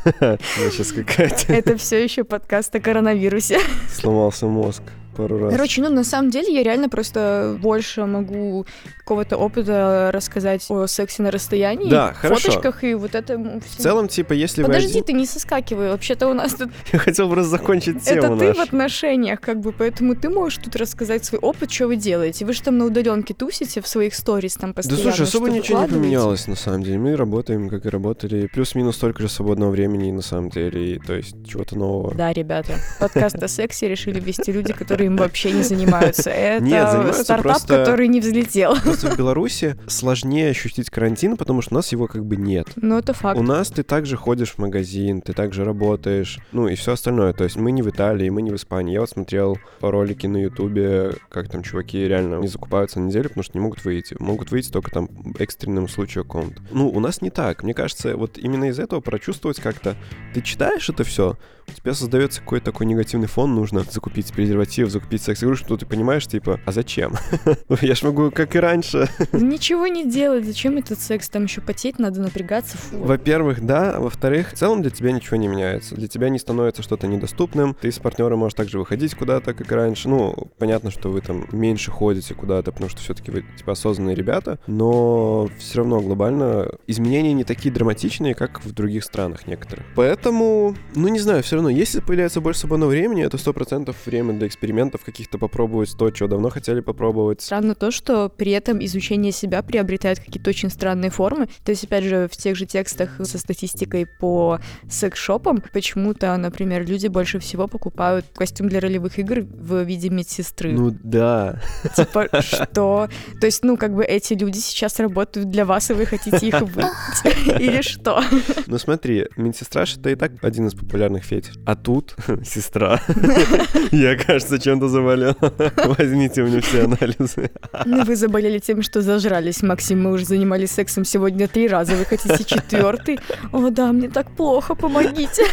Сейчас 0.71 0.93
какая-то 0.93 1.53
Это 1.53 1.77
все 1.77 2.03
еще 2.03 2.25
подкаст 2.25 2.75
о 2.75 2.81
коронавирусе. 2.81 3.59
сломался 3.91 4.47
мозг 4.47 4.83
пару 5.15 5.39
раз. 5.39 5.53
Короче, 5.53 5.83
ну 5.83 5.91
на 5.91 6.05
самом 6.05 6.31
деле 6.31 6.53
я 6.53 6.63
реально 6.63 6.89
просто 6.89 7.57
больше 7.61 8.05
могу 8.07 8.67
какого-то 8.99 9.37
опыта 9.37 10.11
рассказать 10.13 10.65
о 10.69 10.87
сексе 10.87 11.23
на 11.23 11.31
расстоянии, 11.31 11.89
Да, 11.91 12.13
хорошо. 12.13 12.51
фоточках 12.51 12.85
и 12.85 12.95
вот 12.95 13.15
это 13.15 13.39
В 13.39 13.77
целом, 13.81 14.09
типа, 14.09 14.33
если 14.33 14.63
вы 14.63 14.69
Подожди, 14.69 14.91
один... 14.91 15.05
ты 15.05 15.13
не 15.13 15.27
соскакивай. 15.27 15.91
Вообще-то 15.91 16.29
у 16.29 16.35
нас 16.35 16.55
тут 16.55 16.71
Я 16.93 16.99
хотел 16.99 17.29
просто 17.31 17.51
закончить 17.51 18.03
тему 18.03 18.35
это 18.35 18.37
ты 18.39 18.53
в 18.55 18.61
отношениях, 18.61 19.41
как 19.41 19.61
бы, 19.61 19.73
поэтому 19.73 20.15
ты 20.15 20.29
можешь 20.29 20.59
тут 20.59 20.77
рассказать 20.77 21.25
свой 21.25 21.41
опыт, 21.41 21.71
что 21.71 21.87
вы 21.87 21.97
делаете. 21.97 22.45
Вы 22.45 22.53
же 22.53 22.63
там 22.63 22.79
на 22.79 22.87
удаленке 22.87 23.35
тусите 23.35 23.81
в 23.81 23.87
своих 23.87 24.15
сторис 24.15 24.57
там 24.57 24.71
Да 24.71 24.75
постоянно. 24.77 25.03
слушай, 25.03 25.23
особо 25.23 25.51
ничего 25.51 25.83
не 25.83 25.89
поменялось, 25.89 26.47
на 26.47 26.57
самом 26.57 26.83
деле. 26.83 26.99
Мы 26.99 27.17
работаем, 27.17 27.69
как 27.69 27.87
и 27.87 27.89
работали. 27.89 28.47
Плюс-минус 28.53 28.97
столько 28.97 29.23
же 29.23 29.29
свободного 29.29 29.71
времени, 29.71 30.11
на 30.11 30.23
самом 30.23 30.51
деле. 30.51 30.95
И, 30.95 30.99
то 30.99 31.15
есть, 31.15 31.35
чего-то 31.47 31.77
нового. 31.79 32.15
Да, 32.15 32.33
ребята, 32.33 32.75
подкаст 33.01 33.43
о 33.43 33.49
сексе 33.49 33.89
решили 33.89 34.21
вести 34.21 34.53
люди, 34.53 34.73
которые 34.73 35.04
им 35.05 35.17
вообще 35.17 35.53
не 35.53 35.63
занимаются. 35.63 36.31
Это 36.31 36.65
Нет, 36.65 37.15
стартап, 37.15 37.43
просто- 37.43 37.79
который 37.79 38.09
не 38.09 38.21
взлетел. 38.21 38.77
Просто 38.85 39.11
в 39.11 39.17
Беларуси 39.17 39.77
сложнее 39.87 40.51
ощутить 40.51 40.91
карантин, 40.91 41.37
потому 41.37 41.63
что 41.63 41.75
у 41.75 41.77
нас 41.77 41.93
его 41.93 42.07
как 42.07 42.25
бы 42.25 42.37
нет. 42.37 42.69
Ну, 42.77 42.99
это 42.99 43.13
факт. 43.13 43.39
У 43.39 43.43
нас 43.43 43.69
ты 43.69 43.83
также 43.83 44.17
ходишь 44.17 44.53
в 44.53 44.59
магазин, 44.59 45.21
ты 45.21 45.33
также 45.33 45.65
работаешь, 45.65 46.39
ну 46.53 46.69
и 46.69 46.75
все 46.75 46.93
остальное. 46.93 47.33
То 47.33 47.45
есть 47.45 47.57
мы 47.57 47.73
не 47.73 47.83
в 47.83 47.89
Италии, 47.91 48.29
мы 48.29 48.43
не 48.43 48.51
в 48.51 48.57
Испании. 48.57 48.95
Я 48.95 49.01
вот 49.01 49.11
смотрел 49.11 49.59
ролики 49.81 50.27
на 50.27 50.39
Ютубе, 50.39 51.13
как 51.29 51.49
там 51.49 51.63
чуваки 51.63 52.07
реально 52.07 52.37
не 52.37 52.49
закупаются 52.49 53.01
на 53.01 53.07
неделю, 53.07 53.29
потому 53.29 53.45
что 53.45 53.57
не 53.59 53.63
могут 53.63 53.85
выйти. 53.85 54.17
Могут 54.19 54.51
выйти 54.51 54.71
только 54.71 54.91
там 54.91 55.09
экстренным 55.39 55.89
случаю 55.89 56.25
каком-то. 56.25 56.63
Ну, 56.71 56.89
у 56.89 57.01
нас 57.01 57.23
не 57.23 57.31
так. 57.31 57.63
Мне 57.63 57.75
кажется, 57.75 58.17
вот 58.17 58.39
именно 58.39 58.65
из 58.67 58.79
этого 58.79 59.01
прочувствовать 59.01 59.61
как-то. 59.61 59.97
Ты 60.35 60.43
читаешь 60.43 60.89
это 60.89 61.05
все, 61.05 61.37
у 61.69 61.73
тебя 61.73 61.95
создается 61.95 62.41
какой-то 62.41 62.67
такой 62.67 62.87
негативный 62.87 63.29
фон, 63.29 63.55
нужно 63.55 63.85
закупить 63.91 64.33
презерватив, 64.33 64.91
закупить 64.91 65.23
секс-игрушку, 65.23 65.69
то 65.69 65.77
ты 65.79 65.87
понимаешь, 65.87 66.27
типа, 66.27 66.61
а 66.65 66.73
зачем? 66.73 67.15
Ну, 67.69 67.77
Я 67.81 67.95
ж 67.95 68.03
могу, 68.03 68.31
как 68.31 68.57
и 68.57 68.59
раньше, 68.59 69.09
Ничего 69.33 69.87
не 69.87 70.09
делать. 70.09 70.45
Зачем 70.45 70.77
этот 70.77 71.01
секс? 71.01 71.29
Там 71.29 71.45
еще 71.45 71.61
потеть 71.61 71.99
надо, 71.99 72.21
напрягаться. 72.21 72.77
Фу. 72.77 72.99
Во-первых, 72.99 73.65
да. 73.65 73.99
Во-вторых, 73.99 74.53
в 74.53 74.55
целом 74.55 74.83
для 74.83 74.91
тебя 74.91 75.13
ничего 75.13 75.37
не 75.37 75.49
меняется. 75.49 75.95
Для 75.95 76.09
тебя 76.09 76.29
не 76.29 76.39
становится 76.39 76.83
что-то 76.83 77.07
недоступным. 77.07 77.75
Ты 77.81 77.91
с 77.91 77.99
партнером 77.99 78.41
можешь 78.41 78.55
также 78.55 78.79
выходить 78.79 79.15
куда-то, 79.15 79.55
как 79.55 79.71
и 79.71 79.75
раньше. 79.75 80.09
Ну, 80.09 80.51
понятно, 80.59 80.91
что 80.91 81.11
вы 81.11 81.21
там 81.21 81.47
меньше 81.53 81.91
ходите 81.91 82.35
куда-то, 82.35 82.73
потому 82.73 82.91
что 82.91 83.01
все-таки 83.01 83.31
вы 83.31 83.45
типа 83.57 83.73
осознанные 83.73 84.15
ребята. 84.15 84.59
Но 84.67 85.49
все 85.59 85.79
равно 85.79 86.01
глобально 86.01 86.69
изменения 86.87 87.33
не 87.33 87.45
такие 87.45 87.73
драматичные, 87.73 88.35
как 88.35 88.65
в 88.65 88.73
других 88.73 89.05
странах 89.05 89.47
некоторых. 89.47 89.85
Поэтому, 89.95 90.77
ну 90.95 91.09
не 91.09 91.19
знаю, 91.19 91.43
все 91.43 91.54
равно, 91.57 91.71
если 91.71 92.01
появляется 92.01 92.41
больше 92.41 92.61
свободного 92.61 92.91
времени, 92.91 93.25
это 93.25 93.39
сто 93.39 93.53
процентов 93.53 93.97
время 94.07 94.35
для 94.35 94.47
экспериментов 94.47 95.05
каких-то 95.05 95.39
попробовать 95.39 95.97
то, 95.97 96.15
что 96.15 96.29
давно 96.29 96.51
хотели 96.51 96.81
попробовать. 96.81 97.43
Странно 97.43 97.75
то, 97.75 97.91
что 97.91 98.29
при 98.29 98.53
этом 98.53 98.85
изучение 98.85 99.33
себя 99.33 99.63
приобретает 99.63 100.21
какие-то 100.21 100.51
очень 100.51 100.71
странные 100.71 101.11
формы. 101.11 101.49
То 101.65 101.71
есть, 101.71 101.85
опять 101.85 102.05
же, 102.05 102.29
в 102.31 102.37
тех 102.37 102.57
же 102.57 102.67
текстах 102.67 103.21
со 103.23 103.39
статистикой 103.39 104.07
по 104.07 104.59
секс-шопам 104.89 105.63
почему-то, 105.73 106.37
например, 106.37 106.87
люди 106.87 107.09
больше 107.09 107.39
всего 107.39 107.67
покупают 107.67 108.27
костюм 108.35 108.69
для 108.69 108.81
ролевых 108.81 109.19
игр 109.19 109.41
в 109.41 109.83
виде 109.85 110.11
медсестры. 110.11 110.73
Ну 110.73 110.97
да. 111.03 111.61
Типа, 111.97 112.29
что? 112.41 113.09
То 113.41 113.47
есть, 113.47 113.65
ну, 113.65 113.77
как 113.77 113.95
бы 113.95 114.05
эти 114.05 114.35
люди 114.35 114.59
сейчас 114.59 114.99
работают 114.99 115.51
для 115.51 115.65
вас, 115.65 115.91
и 115.91 115.95
вы 115.95 116.07
хотите 116.07 116.47
их 116.47 116.61
выйти? 116.61 117.59
Или 117.63 117.83
что? 117.83 118.23
Ну 118.67 118.79
смотри, 118.79 119.27
медсестра 119.37 119.85
это 119.97 120.11
и 120.11 120.15
так 120.15 120.33
один 120.43 120.67
из 120.67 120.75
популярных 120.75 121.25
фетиш. 121.45 121.61
А 121.67 121.75
тут 121.75 122.15
сестра. 122.45 123.01
Я, 123.93 124.17
кажется, 124.17 124.59
чем-то 124.59 124.89
заболел. 124.89 125.37
Возьмите 125.99 126.43
у 126.43 126.47
меня 126.47 126.61
все 126.61 126.85
анализы. 126.85 127.51
Ну, 127.85 128.05
вы 128.05 128.17
заболели 128.17 128.59
тем, 128.59 128.83
что 128.83 129.03
зажрались, 129.03 129.63
Максим. 129.63 130.03
Мы 130.03 130.13
уже 130.13 130.25
занимались 130.25 130.71
сексом 130.71 131.05
сегодня 131.05 131.49
три 131.49 131.69
раза. 131.69 131.95
Вы 131.95 132.05
хотите 132.05 132.45
четвертый? 132.45 133.19
О, 133.53 133.71
да, 133.71 133.93
мне 133.93 134.09
так 134.09 134.31
плохо, 134.31 134.75
помогите. 134.75 135.45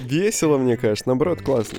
Весело, 0.00 0.58
мне 0.58 0.76
кажется. 0.76 1.08
Наоборот, 1.08 1.42
классно. 1.42 1.78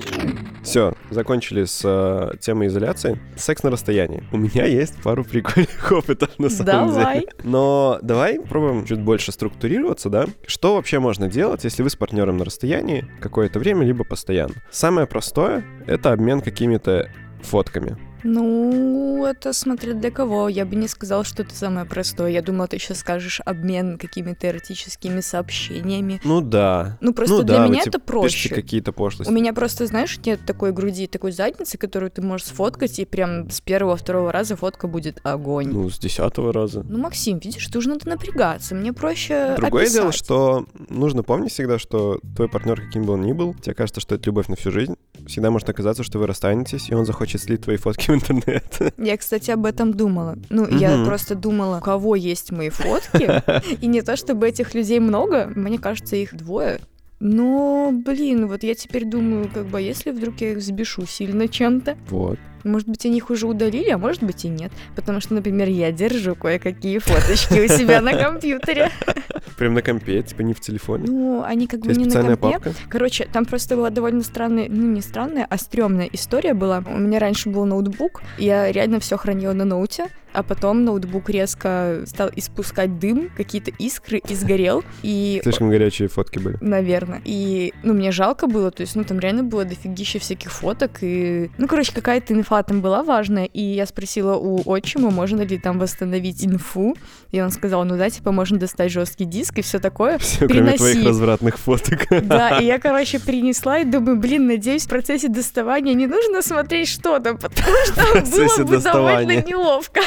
Все, 0.62 0.94
закончили 1.10 1.64
с 1.64 1.82
э, 1.84 2.36
темой 2.40 2.68
изоляции. 2.68 3.18
Секс 3.36 3.62
на 3.62 3.70
расстоянии. 3.70 4.22
У 4.32 4.36
меня 4.36 4.64
есть 4.64 5.02
пару 5.02 5.24
прикольных 5.24 5.90
опытов, 5.90 6.38
на 6.38 6.48
самом 6.48 6.94
Давай. 6.94 7.20
деле. 7.20 7.32
Но 7.42 7.98
давай 8.02 8.38
попробуем 8.40 8.84
чуть 8.84 9.00
больше 9.00 9.32
структурироваться, 9.32 10.08
да? 10.08 10.26
Что 10.46 10.76
вообще 10.76 10.98
можно 10.98 11.28
делать, 11.28 11.64
если 11.64 11.82
вы 11.82 11.90
с 11.90 11.96
партнером 11.96 12.36
на 12.36 12.44
расстоянии 12.44 13.04
какое-то 13.20 13.58
время, 13.58 13.84
либо 13.84 14.04
постоянно? 14.04 14.54
Самое 14.70 15.06
простое— 15.06 15.64
это 15.86 16.12
обмен 16.12 16.40
какими-то 16.40 17.08
фотками. 17.42 17.96
Ну, 18.24 19.24
это 19.24 19.52
смотря 19.52 19.94
для 19.94 20.10
кого. 20.10 20.48
Я 20.48 20.64
бы 20.64 20.76
не 20.76 20.88
сказала, 20.88 21.24
что 21.24 21.42
это 21.42 21.54
самое 21.54 21.86
простое. 21.86 22.30
Я 22.30 22.42
думала, 22.42 22.68
ты 22.68 22.78
сейчас 22.78 22.98
скажешь 22.98 23.40
обмен 23.44 23.98
какими-то 23.98 24.48
эротическими 24.48 25.20
сообщениями. 25.20 26.20
Ну 26.24 26.40
да. 26.40 26.98
Ну, 27.00 27.12
просто 27.12 27.36
ну, 27.36 27.42
для 27.42 27.58
да, 27.58 27.66
меня 27.66 27.82
типа, 27.82 27.96
это 27.96 28.00
проще. 28.00 28.54
какие-то 28.54 28.92
пошлости. 28.92 29.30
У 29.30 29.34
меня 29.34 29.52
просто, 29.52 29.86
знаешь, 29.86 30.18
нет 30.24 30.40
такой 30.46 30.72
груди, 30.72 31.06
такой 31.06 31.32
задницы, 31.32 31.78
которую 31.78 32.10
ты 32.10 32.22
можешь 32.22 32.46
сфоткать, 32.46 32.98
и 32.98 33.04
прям 33.04 33.50
с 33.50 33.60
первого-второго 33.60 34.32
раза 34.32 34.56
фотка 34.56 34.86
будет 34.86 35.20
огонь. 35.24 35.68
Ну, 35.68 35.82
Ну, 35.82 35.90
с 35.90 35.98
десятого 35.98 36.52
раза. 36.52 36.84
Максим, 36.88 37.38
видишь, 37.38 37.66
тут 37.66 37.82
же 37.82 37.88
надо 37.88 38.08
напрягаться. 38.08 38.74
Мне 38.74 38.92
проще 38.92 39.54
Другое 39.56 39.88
дело, 39.88 40.08
описать. 40.08 40.24
что 40.24 40.66
нужно 40.88 41.22
помнить 41.22 41.52
всегда, 41.52 41.78
что 41.78 42.20
твой 42.36 42.48
партнер, 42.48 42.80
каким 42.80 43.04
бы 43.04 43.14
он 43.14 43.22
ни 43.22 43.32
был, 43.32 43.54
тебе 43.54 43.74
кажется, 43.74 44.00
что 44.00 44.14
это 44.14 44.26
любовь 44.26 44.48
на 44.48 44.56
всю 44.56 44.70
жизнь. 44.70 44.94
Всегда 45.26 45.50
может 45.50 45.68
оказаться, 45.68 46.02
что 46.02 46.18
вы 46.18 46.26
расстанетесь, 46.26 46.88
и 46.88 46.94
он 46.94 47.04
захочет 47.06 47.40
слить 47.42 47.62
твои 47.62 47.76
фотки 47.76 48.11
в 48.12 48.14
интернет. 48.14 48.92
Я, 48.98 49.16
кстати, 49.16 49.50
об 49.50 49.66
этом 49.66 49.94
думала. 49.94 50.36
Ну, 50.50 50.68
я 50.68 51.04
просто 51.04 51.34
думала, 51.34 51.78
у 51.78 51.80
кого 51.80 52.16
есть 52.16 52.52
мои 52.52 52.68
фотки. 52.68 53.42
И 53.82 53.86
не 53.86 54.02
то, 54.02 54.16
чтобы 54.16 54.48
этих 54.48 54.74
людей 54.74 55.00
много, 55.00 55.50
мне 55.54 55.78
кажется, 55.78 56.16
их 56.16 56.34
двое. 56.36 56.80
Но, 57.24 57.92
блин, 57.92 58.48
вот 58.48 58.64
я 58.64 58.74
теперь 58.74 59.04
думаю, 59.04 59.48
как 59.52 59.66
бы, 59.66 59.78
а 59.78 59.80
если 59.80 60.10
вдруг 60.10 60.40
я 60.40 60.52
их 60.52 60.58
взбешу 60.58 61.06
сильно 61.06 61.46
чем-то, 61.46 61.96
Вот. 62.10 62.38
Может 62.64 62.88
быть, 62.88 63.04
они 63.06 63.18
их 63.18 63.30
уже 63.30 63.46
удалили, 63.46 63.90
а 63.90 63.98
может 63.98 64.22
быть 64.22 64.44
и 64.44 64.48
нет. 64.48 64.72
Потому 64.96 65.20
что, 65.20 65.34
например, 65.34 65.68
я 65.68 65.92
держу 65.92 66.34
кое-какие 66.34 66.98
фоточки 66.98 67.60
у 67.60 67.68
себя 67.68 68.00
на 68.00 68.12
компьютере. 68.12 68.90
Прям 69.56 69.74
на 69.74 69.82
компе, 69.82 70.22
типа 70.22 70.42
не 70.42 70.54
в 70.54 70.60
телефоне. 70.60 71.04
Ну, 71.08 71.42
они 71.42 71.66
как 71.66 71.80
У 71.80 71.84
бы 71.84 71.94
не 71.94 72.06
на 72.06 72.20
компе. 72.22 72.36
папка? 72.36 72.72
Короче, 72.88 73.28
там 73.32 73.44
просто 73.44 73.76
была 73.76 73.90
довольно 73.90 74.22
странная, 74.22 74.68
ну 74.68 74.86
не 74.86 75.00
странная, 75.00 75.46
а 75.48 75.58
стрёмная 75.58 76.08
история 76.12 76.54
была. 76.54 76.82
У 76.86 76.98
меня 76.98 77.18
раньше 77.18 77.48
был 77.48 77.64
ноутбук, 77.64 78.22
я 78.38 78.70
реально 78.72 79.00
все 79.00 79.16
хранила 79.16 79.52
на 79.52 79.64
ноуте, 79.64 80.06
а 80.32 80.42
потом 80.42 80.84
ноутбук 80.84 81.28
резко 81.28 82.02
стал 82.06 82.30
испускать 82.34 82.98
дым, 82.98 83.30
какие-то 83.36 83.70
искры 83.78 84.18
и 84.26 84.34
сгорел. 84.34 84.82
И 85.02 85.40
Слишком 85.42 85.68
горячие 85.68 86.08
фотки 86.08 86.38
были. 86.38 86.56
Наверное. 86.60 87.20
И, 87.24 87.74
ну, 87.82 87.92
мне 87.92 88.12
жалко 88.12 88.46
было, 88.46 88.70
то 88.70 88.80
есть, 88.80 88.96
ну, 88.96 89.04
там 89.04 89.18
реально 89.18 89.42
было 89.42 89.64
дофигища 89.64 90.18
всяких 90.18 90.50
фоток, 90.50 90.98
и, 91.02 91.50
ну, 91.58 91.68
короче, 91.68 91.92
какая-то 91.92 92.32
инфа 92.34 92.51
там 92.62 92.82
была 92.82 93.02
важная, 93.02 93.46
и 93.46 93.62
я 93.62 93.86
спросила 93.86 94.36
у 94.36 94.60
отчима, 94.66 95.10
можно 95.10 95.40
ли 95.42 95.58
там 95.58 95.78
восстановить 95.78 96.44
инфу, 96.44 96.94
и 97.30 97.40
он 97.40 97.50
сказал, 97.50 97.84
ну 97.84 97.96
да, 97.96 98.10
типа, 98.10 98.32
можно 98.32 98.58
достать 98.58 98.92
жесткий 98.92 99.24
диск 99.24 99.58
и 99.58 99.62
все 99.62 99.78
такое. 99.78 100.18
Все, 100.18 100.46
кроме 100.46 100.72
твоих 100.72 100.96
Приноси. 100.96 101.08
развратных 101.08 101.58
фоток. 101.58 102.06
Да, 102.24 102.58
и 102.58 102.66
я, 102.66 102.78
короче, 102.80 103.18
принесла 103.18 103.78
и 103.78 103.84
думаю, 103.84 104.18
блин, 104.18 104.46
надеюсь, 104.46 104.84
в 104.84 104.88
процессе 104.88 105.28
доставания 105.28 105.94
не 105.94 106.06
нужно 106.06 106.42
смотреть, 106.42 106.88
что 106.90 107.18
там, 107.20 107.38
потому 107.38 107.68
что 107.86 108.36
было 108.36 108.64
бы 108.66 108.78
довольно 108.78 109.42
неловко. 109.42 110.00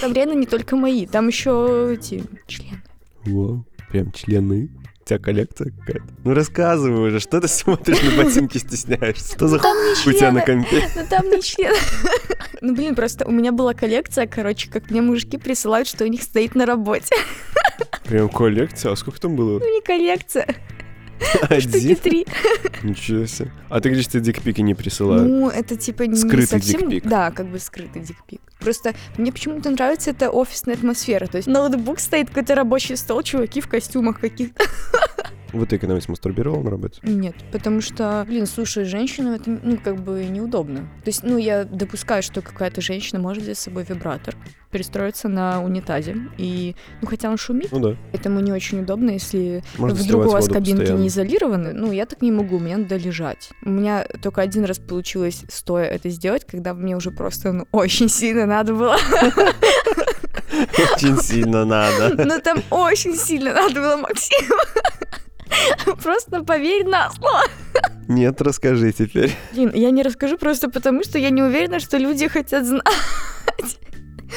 Там 0.00 0.14
реально 0.14 0.34
не 0.34 0.46
только 0.46 0.76
мои, 0.76 1.06
там 1.06 1.28
еще 1.28 1.90
эти 1.92 2.24
члены. 2.46 2.82
Вау, 3.26 3.66
прям 3.90 4.12
члены. 4.12 4.70
У 5.02 5.08
тебя 5.08 5.18
коллекция 5.18 5.72
какая-то. 5.72 6.06
Ну 6.24 6.32
рассказывай 6.32 7.08
уже, 7.08 7.18
что 7.18 7.40
ты 7.40 7.48
смотришь 7.48 8.00
на 8.02 8.22
ботинки, 8.22 8.58
стесняешься? 8.58 9.34
Что 9.34 9.48
за 9.48 9.56
у 9.56 10.12
тебя 10.12 10.30
на 10.30 10.42
компе? 10.42 10.88
Ну 10.94 11.02
там 11.10 11.28
не 11.28 11.42
член. 11.42 11.74
Ну 12.60 12.74
блин, 12.74 12.94
просто 12.94 13.26
у 13.26 13.32
меня 13.32 13.50
была 13.50 13.74
коллекция, 13.74 14.28
короче, 14.28 14.70
как 14.70 14.90
мне 14.90 15.02
мужики 15.02 15.38
присылают, 15.38 15.88
что 15.88 16.04
у 16.04 16.06
них 16.06 16.22
стоит 16.22 16.54
на 16.54 16.66
работе. 16.66 17.16
Прям 18.04 18.28
коллекция? 18.28 18.92
А 18.92 18.96
сколько 18.96 19.20
там 19.20 19.34
было? 19.34 19.58
Ну 19.58 19.74
не 19.74 19.80
коллекция, 19.80 20.54
штуки 21.60 21.94
три. 21.94 22.26
Ничего 22.82 23.26
себе. 23.26 23.52
А 23.68 23.80
ты 23.80 23.88
говоришь, 23.88 24.08
тебе 24.08 24.22
дикпики 24.22 24.60
не 24.60 24.74
присылают? 24.74 25.28
Ну 25.28 25.48
это 25.48 25.76
типа 25.76 26.04
не 26.04 26.16
Скрытый 26.16 26.46
совсем... 26.46 26.88
дикпик. 26.88 27.08
Да, 27.08 27.30
как 27.30 27.46
бы 27.48 27.58
скрытый 27.58 28.02
дикпик. 28.02 28.40
Просто 28.60 28.94
мне 29.16 29.32
почему-то 29.32 29.70
нравится 29.70 30.10
эта 30.10 30.30
офисная 30.30 30.74
атмосфера. 30.74 31.26
То 31.26 31.36
есть 31.36 31.48
ноутбук 31.48 32.00
стоит, 32.00 32.28
какой-то 32.28 32.54
рабочий 32.54 32.96
стол, 32.96 33.22
чуваки 33.22 33.60
в 33.60 33.68
костюмах 33.68 34.20
каких-то. 34.20 34.64
Вот 35.52 35.68
ты 35.68 35.78
когда-нибудь 35.78 36.08
мастурбировал 36.08 36.62
на 36.62 36.70
работе? 36.70 36.98
Нет, 37.02 37.34
потому 37.52 37.82
что, 37.82 38.24
блин, 38.26 38.46
слушай, 38.46 38.84
женщинам 38.84 39.34
это, 39.34 39.50
ну, 39.62 39.76
как 39.76 40.02
бы 40.02 40.24
неудобно. 40.24 40.88
То 41.04 41.08
есть, 41.08 41.22
ну, 41.22 41.36
я 41.36 41.64
допускаю, 41.64 42.22
что 42.22 42.40
какая-то 42.40 42.80
женщина 42.80 43.20
может 43.20 43.42
взять 43.42 43.58
с 43.58 43.62
собой 43.62 43.84
вибратор, 43.86 44.34
перестроиться 44.72 45.28
на 45.28 45.62
унитазе, 45.62 46.16
и, 46.38 46.74
ну, 47.00 47.08
хотя 47.08 47.30
он 47.30 47.36
шумит, 47.36 47.70
Ну 47.70 47.78
да. 47.78 47.96
Поэтому 48.10 48.40
не 48.40 48.52
очень 48.52 48.80
удобно, 48.80 49.10
если 49.10 49.62
Можно 49.78 50.02
вдруг 50.02 50.26
у 50.26 50.30
вас 50.30 50.48
кабинки 50.48 50.78
постоянно. 50.80 51.00
не 51.02 51.08
изолированы. 51.08 51.72
Ну, 51.72 51.92
я 51.92 52.06
так 52.06 52.22
не 52.22 52.32
могу, 52.32 52.58
мне 52.58 52.76
надо 52.76 52.96
лежать. 52.96 53.50
У 53.64 53.70
меня 53.70 54.06
только 54.22 54.40
один 54.40 54.64
раз 54.64 54.78
получилось 54.78 55.44
стоя 55.48 55.84
это 55.84 56.08
сделать, 56.08 56.44
когда 56.44 56.74
мне 56.74 56.96
уже 56.96 57.10
просто 57.10 57.52
ну, 57.52 57.66
очень 57.72 58.08
сильно 58.08 58.46
надо 58.46 58.74
было. 58.74 58.96
Очень 60.96 61.18
сильно 61.18 61.64
надо. 61.64 62.24
Ну, 62.24 62.40
там 62.40 62.62
очень 62.70 63.16
сильно 63.16 63.52
надо 63.52 63.74
было, 63.80 63.96
Максим. 63.96 64.48
Просто 66.02 66.42
поверь 66.44 66.86
на 66.86 67.10
слово. 67.10 67.42
Нет, 68.08 68.40
расскажи 68.40 68.92
теперь. 68.92 69.32
Блин, 69.52 69.70
я 69.74 69.90
не 69.90 70.02
расскажу 70.02 70.36
просто 70.38 70.70
потому, 70.70 71.02
что 71.04 71.18
я 71.18 71.30
не 71.30 71.42
уверена, 71.42 71.78
что 71.80 71.98
люди 71.98 72.28
хотят 72.28 72.66
знать. 72.66 72.84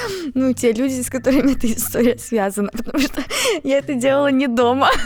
Ну, 0.33 0.53
те 0.53 0.73
люди, 0.73 1.01
с 1.01 1.09
которыми 1.09 1.53
эта 1.53 1.71
история 1.71 2.17
связана, 2.17 2.69
потому 2.71 2.99
что 2.99 3.23
я 3.63 3.77
это 3.77 3.93
делала 3.95 4.31
не 4.31 4.47
дома. 4.47 4.89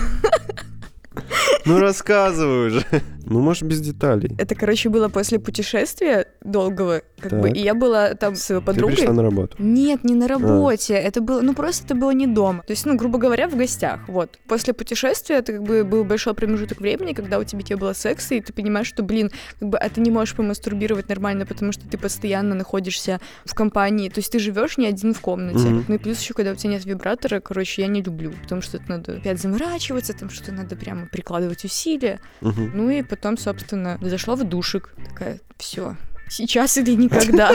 Ну 1.65 1.79
рассказывай 1.79 2.67
уже. 2.67 2.86
Ну, 3.25 3.41
может, 3.41 3.63
без 3.63 3.81
деталей. 3.81 4.36
Это, 4.38 4.55
короче, 4.55 4.89
было 4.89 5.10
после 5.10 5.38
путешествия 5.38 6.27
долгого, 6.41 7.01
как 7.20 7.32
бы, 7.40 7.48
Так. 7.50 7.58
и 7.58 7.62
я 7.62 7.74
была 7.74 8.14
там 8.16 8.36
с 8.36 8.48
Ты 8.48 8.62
подругой. 8.62 8.96
пришла 8.96 9.14
на 9.14 9.24
работу. 9.24 9.56
Нет, 9.60 10.04
не 10.04 10.16
на 10.16 10.28
работе. 10.28 10.94
Это 10.96 11.22
было, 11.22 11.42
ну 11.42 11.54
просто 11.54 11.86
это 11.86 11.96
было 11.96 12.12
не 12.12 12.28
дома. 12.28 12.64
То 12.64 12.72
есть, 12.72 12.86
ну, 12.86 12.96
грубо 12.96 13.18
говоря, 13.18 13.48
в 13.48 13.56
гостях. 13.56 14.00
Вот. 14.08 14.38
После 14.48 14.74
путешествия 14.74 15.38
это 15.38 15.54
как 15.54 15.64
бы 15.64 15.84
был 15.84 16.04
большой 16.04 16.34
промежуток 16.34 16.80
времени, 16.82 17.14
когда 17.14 17.40
у 17.40 17.44
тебя, 17.44 17.62
тебе 17.62 17.78
было 17.78 17.94
секс, 17.94 18.32
и 18.32 18.42
ты 18.42 18.54
понимаешь, 18.54 18.88
что, 18.88 19.04
блин, 19.04 19.32
как 19.60 19.70
бы, 19.70 19.78
а 19.78 19.90
ты 19.90 20.02
не 20.02 20.12
можешь 20.12 20.36
помастурбировать 20.36 21.10
нормально, 21.10 21.46
потому 21.46 21.72
что 21.72 21.88
ты 21.88 21.98
постоянно 21.98 22.56
находишься 22.56 23.20
в 23.46 23.54
компании. 23.56 24.10
То 24.10 24.20
есть 24.20 24.32
ты 24.32 24.40
живешь 24.40 24.78
не 24.78 24.88
один 24.88 25.14
в 25.14 25.22
комнате. 25.22 25.60
Мгм. 25.68 25.86
Ну 25.88 25.96
и 25.96 25.98
плюс 25.98 26.20
еще, 26.20 26.34
когда 26.34 26.52
у 26.52 26.56
тебя 26.56 26.72
нет 26.74 26.86
вибратора, 26.86 27.40
короче, 27.40 27.82
я 27.82 27.88
не 27.88 28.02
люблю, 28.02 28.32
потому 28.44 28.62
что 28.62 28.78
это 28.78 28.90
надо 28.90 29.14
опять 29.18 29.40
заморачиваться, 29.40 30.14
там 30.14 30.30
что 30.30 30.52
надо 30.52 30.76
прямо 30.76 31.08
прикладывать 31.08 31.64
усилия. 31.66 32.20
Мгм. 32.42 32.72
Ну 32.74 32.90
и 32.90 33.02
потом, 33.04 33.38
собственно, 33.38 33.98
зашла 34.02 34.36
в 34.36 34.44
душик. 34.44 34.94
Такая, 35.10 35.40
все, 35.58 35.96
сейчас 36.30 36.78
или 36.78 36.92
никогда. 36.94 37.52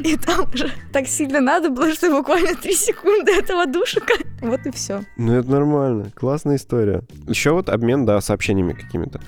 И 0.00 0.16
там 0.16 0.48
уже 0.52 0.70
так 0.92 1.06
сильно 1.06 1.40
надо 1.40 1.70
было, 1.70 1.92
что 1.92 2.10
буквально 2.10 2.54
три 2.54 2.74
секунды 2.74 3.32
этого 3.32 3.66
душика. 3.66 4.14
Вот 4.40 4.66
и 4.66 4.70
все. 4.70 5.04
Ну, 5.16 5.34
это 5.34 5.50
нормально. 5.50 6.10
Классная 6.14 6.56
история. 6.56 7.02
Еще 7.26 7.52
вот 7.52 7.68
обмен, 7.68 8.06
да, 8.06 8.20
сообщениями 8.20 8.72
какими-то. 8.72 9.20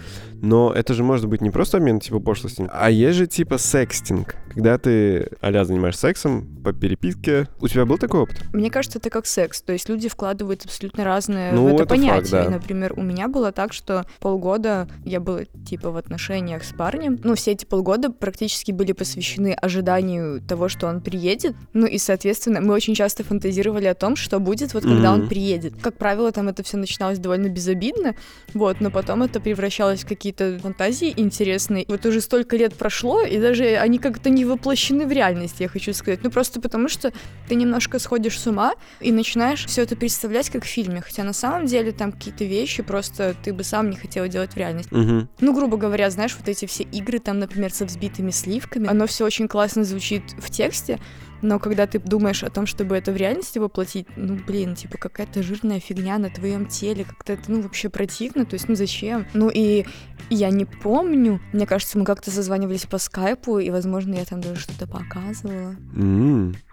Но 0.43 0.73
это 0.73 0.95
же 0.95 1.02
может 1.02 1.26
быть 1.26 1.40
не 1.40 1.50
просто 1.50 1.78
обмен 1.78 2.00
типа 2.00 2.21
пошлостями, 2.21 2.69
а 2.73 2.90
есть 2.90 3.16
же 3.16 3.26
типа 3.26 3.59
секстинг. 3.59 4.37
Когда 4.55 4.78
ты 4.78 5.28
а 5.40 5.64
занимаешься 5.64 6.00
сексом 6.02 6.47
по 6.64 6.73
переписке. 6.73 7.47
У 7.61 7.69
тебя 7.69 7.85
был 7.85 7.99
такой 7.99 8.21
опыт? 8.21 8.43
Мне 8.55 8.71
кажется, 8.71 8.99
это 8.99 9.11
как 9.11 9.26
секс. 9.26 9.61
То 9.61 9.73
есть 9.75 9.88
люди 9.88 10.09
вкладывают 10.09 10.64
абсолютно 10.64 11.05
разное 11.05 11.52
Ну, 11.52 11.64
в 11.64 11.66
это, 11.66 11.83
это 11.83 11.95
факт, 11.95 12.00
понятие. 12.07 12.31
да. 12.31 12.45
И, 12.45 12.49
например, 12.49 12.95
у 12.97 13.02
меня 13.02 13.28
было 13.28 13.52
так, 13.52 13.73
что 13.75 14.07
полгода 14.21 14.88
я 15.05 15.21
была 15.21 15.40
типа 15.69 15.90
в 15.90 15.97
отношениях 15.97 16.64
с 16.64 16.73
парнем. 16.73 17.19
Ну, 17.23 17.35
все 17.35 17.52
эти 17.52 17.64
полгода 17.66 18.11
практически 18.11 18.73
были 18.73 18.93
посвящены 18.93 19.52
ожиданию 19.52 20.40
того, 20.40 20.69
что 20.69 20.87
он 20.87 21.00
приедет. 21.02 21.55
Ну 21.75 21.87
и, 21.87 21.99
соответственно, 21.99 22.61
мы 22.61 22.73
очень 22.75 22.95
часто 22.95 23.25
фантазировали 23.25 23.87
о 23.87 23.95
том, 23.95 24.16
что 24.16 24.40
будет 24.40 24.73
вот 24.75 24.85
когда 24.85 25.12
он 25.12 25.21
Мгм. 25.21 25.28
приедет. 25.28 25.75
Как 25.83 25.97
правило, 25.99 26.33
там 26.33 26.49
это 26.49 26.62
все 26.62 26.76
начиналось 26.78 27.19
довольно 27.19 27.49
безобидно, 27.49 28.14
вот, 28.55 28.81
но 28.81 28.90
потом 28.90 29.23
это 29.23 29.38
превращалось 29.40 30.02
в 30.02 30.07
какие-то 30.33 30.59
фантазии 30.59 31.12
интересные. 31.16 31.85
Вот 31.88 32.04
уже 32.04 32.21
столько 32.21 32.56
лет 32.56 32.75
прошло, 32.75 33.23
и 33.23 33.38
даже 33.38 33.76
они 33.76 33.99
как-то 33.99 34.28
не 34.28 34.45
воплощены 34.45 35.06
в 35.06 35.12
реальность, 35.12 35.61
я 35.61 35.68
хочу 35.68 35.92
сказать. 35.92 36.21
Ну 36.25 36.30
просто 36.30 36.61
потому, 36.61 36.88
что 36.88 37.12
ты 37.49 37.54
немножко 37.54 37.99
сходишь 37.99 38.38
с 38.40 38.47
ума 38.47 38.75
и 39.00 39.12
начинаешь 39.12 39.64
все 39.66 39.83
это 39.83 39.95
представлять 39.95 40.50
как 40.50 40.64
в 40.64 40.66
фильме, 40.66 41.00
хотя 41.00 41.23
на 41.23 41.33
самом 41.33 41.66
деле 41.66 41.92
там 41.92 42.11
какие-то 42.12 42.45
вещи 42.45 42.83
просто 42.83 43.37
ты 43.45 43.52
бы 43.52 43.62
сам 43.62 43.90
не 43.90 43.97
хотел 43.97 44.26
делать 44.26 44.54
в 44.54 44.56
реальности. 44.56 44.92
Угу. 44.92 45.28
Ну, 45.40 45.54
грубо 45.54 45.76
говоря, 45.76 46.11
знаешь, 46.11 46.35
вот 46.37 46.49
эти 46.49 46.66
все 46.66 46.83
игры 46.83 47.21
там, 47.21 47.38
например, 47.38 47.73
со 47.73 47.85
взбитыми 47.85 48.30
сливками, 48.30 48.88
оно 48.88 49.06
все 49.06 49.25
очень 49.25 49.47
классно 49.47 49.85
звучит 49.85 50.23
в 50.38 50.50
тексте, 50.50 50.99
но 51.43 51.59
когда 51.59 51.87
ты 51.87 51.99
думаешь 51.99 52.43
о 52.43 52.50
том, 52.50 52.66
чтобы 52.66 52.97
это 52.97 53.12
в 53.12 53.16
реальности 53.16 53.59
воплотить, 53.59 54.07
ну, 54.16 54.38
блин, 54.47 54.75
типа 54.75 54.99
какая-то 54.99 55.43
жирная 55.43 55.81
фигня 55.81 56.19
на 56.19 56.31
твоем 56.31 56.66
теле, 56.66 57.05
как-то 57.05 57.33
это, 57.35 57.50
ну, 57.50 57.62
вообще 57.62 57.88
противно, 57.88 58.45
то 58.45 58.55
есть, 58.55 58.69
ну, 58.69 58.75
зачем? 58.75 59.26
Ну, 59.35 59.50
и 59.52 59.85
я 60.31 60.50
не 60.50 60.64
помню, 60.64 61.40
мне 61.52 61.66
кажется, 61.66 61.99
мы 61.99 62.05
как-то 62.05 62.31
созванивались 62.31 62.87
по 62.87 62.99
скайпу, 62.99 63.59
и, 63.59 63.71
возможно, 63.71 64.14
я 64.14 64.25
там 64.25 64.40
даже 64.40 64.61
что-то 64.61 64.87
показывала. 64.87 65.76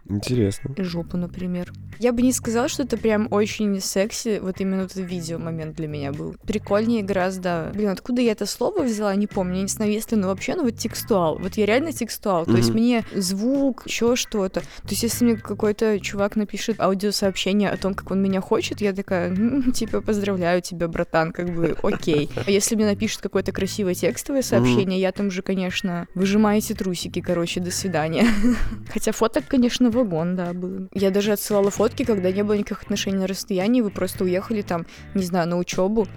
Интересно. 0.10 0.74
Жопу, 0.78 1.18
например. 1.18 1.72
Я 2.00 2.12
бы 2.12 2.22
не 2.22 2.34
сказала, 2.34 2.68
что 2.68 2.84
это 2.84 2.98
прям 2.98 3.28
очень 3.32 3.80
секси, 3.80 4.40
вот 4.42 4.60
именно 4.60 4.82
этот 4.82 4.98
видео 4.98 5.38
момент 5.38 5.76
для 5.76 5.88
меня 5.88 6.12
был. 6.12 6.36
Прикольнее 6.46 7.04
гораздо... 7.04 7.72
Блин, 7.74 7.90
откуда 7.90 8.22
я 8.22 8.34
это 8.34 8.46
слово 8.46 8.82
взяла, 8.84 9.16
не 9.16 9.28
помню, 9.28 9.58
я 9.58 9.62
не 9.62 9.68
знаю, 9.68 9.92
если, 9.92 10.16
но 10.16 10.28
вообще, 10.28 10.56
ну 10.56 10.64
вот 10.64 10.76
текстуал. 10.76 11.38
Вот 11.38 11.54
я 11.56 11.66
реально 11.66 11.94
текстуал, 11.94 12.46
то 12.46 12.58
есть 12.58 12.74
мне 12.74 13.06
звук, 13.16 13.84
еще 13.86 14.16
что-то. 14.16 14.62
То 14.62 14.90
есть 14.90 15.04
если 15.04 15.24
мне 15.24 15.36
какой-то 15.38 16.00
чувак 16.00 16.36
напишет 16.36 16.80
аудиосообщение 16.82 17.70
о 17.70 17.78
том, 17.78 17.94
как 17.94 18.12
он 18.12 18.22
меня 18.22 18.42
хочет, 18.42 18.82
я 18.82 18.94
такая, 18.94 19.30
«М, 19.30 19.72
типа, 19.72 20.02
поздравляю 20.02 20.62
тебя, 20.62 20.88
братан, 20.88 21.32
как 21.32 21.54
бы, 21.56 21.78
окей. 21.84 22.30
А 22.46 22.52
если 22.52 22.76
мне 22.76 22.86
напишет 22.86 23.22
какое-то 23.22 23.52
красивое 23.52 23.94
текстовое 23.94 24.42
сообщение, 24.42 25.00
я 25.00 25.12
там 25.12 25.32
же, 25.32 25.42
конечно, 25.42 26.08
выжимаете 26.16 26.74
трусики, 26.74 27.22
короче, 27.22 27.60
до 27.60 27.72
свидания. 27.72 28.28
Хотя 28.92 29.12
фоток, 29.12 29.46
конечно, 29.48 29.90
вагон, 29.94 30.36
да, 30.36 30.54
был. 30.54 30.90
Я 30.94 31.12
даже 31.12 31.32
отсылала 31.32 31.72
фотки, 31.72 32.04
когда 32.04 32.32
не 32.32 32.44
было 32.44 32.54
никаких 32.54 32.84
отношений 32.84 33.18
на 33.18 33.28
расстоянии, 33.28 33.82
вы 33.82 33.90
просто 33.90 34.24
уехали 34.24 34.62
там, 34.62 34.86
не 35.14 35.24
знаю, 35.24 35.48
на 35.48 35.58
учебу, 35.58 36.08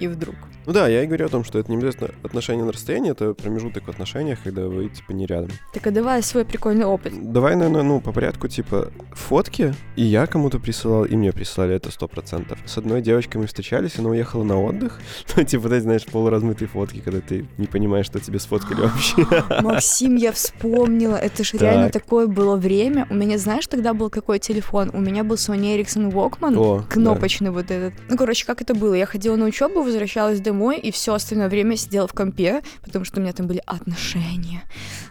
и 0.00 0.08
вдруг 0.08 0.36
Ну 0.66 0.72
да, 0.72 0.88
я 0.88 1.04
и 1.04 1.06
говорю 1.06 1.26
о 1.26 1.28
том, 1.28 1.44
что 1.44 1.58
это 1.58 1.70
не 1.70 1.76
обязательно 1.76 2.10
отношения 2.24 2.64
на 2.64 2.72
расстоянии, 2.72 3.12
это 3.12 3.34
промежуток 3.34 3.84
в 3.86 3.88
отношениях, 3.88 4.38
когда 4.42 4.66
вы, 4.66 4.88
типа, 4.88 5.12
не 5.12 5.26
рядом. 5.26 5.50
Так 5.72 5.86
а 5.86 5.90
давай 5.92 6.22
свой 6.22 6.44
прикольный 6.44 6.84
опыт. 6.84 7.12
Давай, 7.32 7.54
наверное, 7.54 7.82
ну, 7.82 8.00
по 8.00 8.12
порядку, 8.12 8.48
типа, 8.48 8.90
фотки, 9.12 9.74
и 9.94 10.02
я 10.02 10.26
кому-то 10.26 10.58
присылал, 10.58 11.04
и 11.04 11.14
мне 11.16 11.32
прислали 11.32 11.74
это 11.74 11.90
сто 11.92 12.08
процентов. 12.08 12.58
С 12.66 12.78
одной 12.78 13.00
девочкой 13.00 13.40
мы 13.40 13.46
встречались, 13.46 13.98
она 13.98 14.10
уехала 14.10 14.42
на 14.42 14.60
отдых. 14.60 15.00
Ну, 15.36 15.42
типа, 15.44 15.68
эти, 15.68 15.82
знаешь, 15.82 16.06
полуразмытые 16.06 16.66
фотки, 16.68 17.00
когда 17.00 17.20
ты 17.20 17.46
не 17.58 17.66
понимаешь, 17.66 18.06
что 18.06 18.18
тебе 18.20 18.38
сфоткали 18.40 18.80
вообще. 18.82 19.26
Максим, 19.62 20.16
я 20.16 20.32
вспомнила, 20.32 21.16
это 21.16 21.44
же 21.44 21.58
реально 21.58 21.90
Так. 21.90 22.02
такое 22.02 22.26
было 22.26 22.56
время. 22.56 23.06
У 23.10 23.14
меня, 23.14 23.38
знаешь, 23.38 23.66
тогда 23.66 23.92
был 23.94 24.10
какой 24.10 24.38
телефон? 24.38 24.90
У 24.94 25.00
меня 25.00 25.24
был 25.24 25.36
Sony 25.36 25.76
Ericsson 25.78 26.10
Walkman, 26.10 26.86
кнопочный 26.88 27.50
вот 27.50 27.70
этот. 27.70 27.94
Ну, 28.08 28.16
короче, 28.16 28.46
как 28.46 28.62
это 28.62 28.74
было? 28.74 28.94
Я 28.94 29.06
ходила 29.06 29.36
на 29.36 29.44
учебу, 29.44 29.82
возвращалась 29.82 30.40
домой, 30.40 30.55
и 30.76 30.90
все 30.90 31.14
остальное 31.14 31.48
время 31.48 31.76
сидела 31.76 32.06
в 32.06 32.12
компе, 32.12 32.62
потому 32.82 33.04
что 33.04 33.20
у 33.20 33.22
меня 33.22 33.32
там 33.32 33.46
были 33.46 33.62
отношения. 33.66 34.62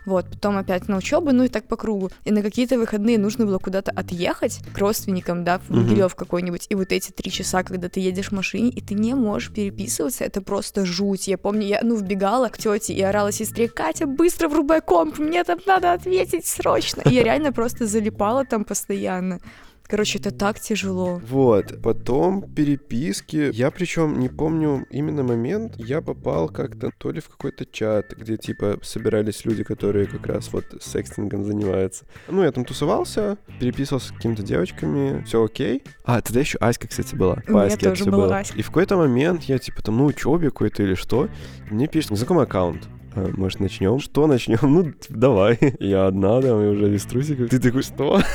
Вот, 0.06 0.30
потом 0.30 0.58
опять 0.58 0.88
на 0.88 0.98
учебу, 0.98 1.32
ну 1.32 1.44
и 1.44 1.48
так 1.48 1.68
по 1.68 1.75
кругу. 1.75 2.12
И 2.24 2.32
на 2.32 2.42
какие-то 2.42 2.78
выходные 2.78 3.18
нужно 3.18 3.46
было 3.46 3.60
куда-то 3.60 3.92
отъехать 3.92 4.60
к 4.74 4.78
родственникам, 4.78 5.44
да, 5.44 5.60
в. 5.60 5.70
Могилев 5.70 6.16
какой-нибудь. 6.16 6.68
И 6.70 6.75
вот 6.75 6.92
эти 6.92 7.12
три 7.12 7.32
часа, 7.32 7.64
когда 7.64 7.90
ты 7.90 8.00
едешь 8.00 8.30
в 8.30 8.32
машине, 8.32 8.70
и 8.70 8.82
ты 8.82 8.94
не 8.94 9.14
можешь 9.14 9.52
переписываться, 9.52 10.24
это 10.24 10.42
просто 10.42 10.86
жуть. 10.86 11.28
Я 11.28 11.38
помню, 11.38 11.68
я, 11.68 11.80
ну, 11.84 11.96
вбегала 11.96 12.50
к 12.50 12.58
тете 12.58 12.94
и 12.94 13.02
орала 13.02 13.32
сестре, 13.32 13.68
Катя, 13.68 14.06
быстро 14.06 14.48
врубай 14.48 14.82
комп, 14.82 15.20
мне 15.20 15.44
там 15.44 15.60
надо 15.66 15.94
ответить 15.94 16.46
срочно. 16.46 17.02
И 17.02 17.14
я 17.14 17.24
реально 17.24 17.52
просто 17.52 17.88
залипала 17.88 18.46
там 18.46 18.64
постоянно. 18.64 19.40
Короче, 19.88 20.20
это 20.20 20.32
так 20.32 20.60
тяжело. 20.60 21.22
Вот, 21.27 21.82
потом 21.82 22.42
переписки. 22.42 23.51
Я 23.54 23.70
причем 23.70 24.20
не 24.20 24.30
помню 24.30 24.86
именно 24.89 25.24
момент. 25.24 25.75
Я 25.77 26.01
попал 26.01 26.50
как-то 26.50 26.92
то 26.98 27.12
ли 27.12 27.22
в 27.22 27.30
какой-то 27.30 27.65
чат, 27.65 28.13
где 28.18 28.38
типа 28.38 28.80
собирались 28.82 29.46
люди, 29.46 29.63
которые 29.63 30.08
как 30.08 30.25
раз 30.25 30.51
вот 30.51 30.65
секстингом 30.82 31.44
занимаются. 31.44 32.06
Ну, 32.27 32.44
я 32.44 32.51
там 32.51 32.65
тусовался, 32.65 33.38
переписывался 33.60 34.08
с 34.08 34.12
какими-то 34.12 34.44
девочками, 34.44 35.24
все 35.24 35.44
окей. 35.44 35.84
А, 36.04 36.22
тогда 36.22 36.39
еще 36.39 36.58
Аська, 36.60 36.88
кстати, 36.88 37.15
была. 37.15 37.38
У 37.48 37.51
меня 37.51 37.77
тоже 37.77 38.06
была 38.06 38.27
было. 38.27 38.38
Аська. 38.39 38.58
И 38.58 38.62
в 38.62 38.68
какой-то 38.68 38.98
момент 38.98 39.44
я 39.44 39.60
типа 39.60 39.84
там 39.84 39.98
на 39.98 40.06
учебе 40.06 40.50
какой-то 40.50 40.84
или 40.84 40.96
что, 40.96 41.30
мне 41.70 41.88
пишет 41.88 42.12
незнакомый 42.12 42.46
аккаунт. 42.46 42.88
А, 43.15 43.30
Может, 43.36 43.60
начнем? 43.60 44.00
Что 44.00 44.27
начнем? 44.27 44.60
Ну, 44.62 44.94
давай. 45.10 45.58
Я 45.80 46.08
одна, 46.08 46.42
там, 46.42 46.62
и 46.62 46.68
уже 46.68 46.89
без 46.89 47.04
трусиков. 47.06 47.50
Ты 47.50 47.60
такой, 47.60 47.84
что? 47.84 48.20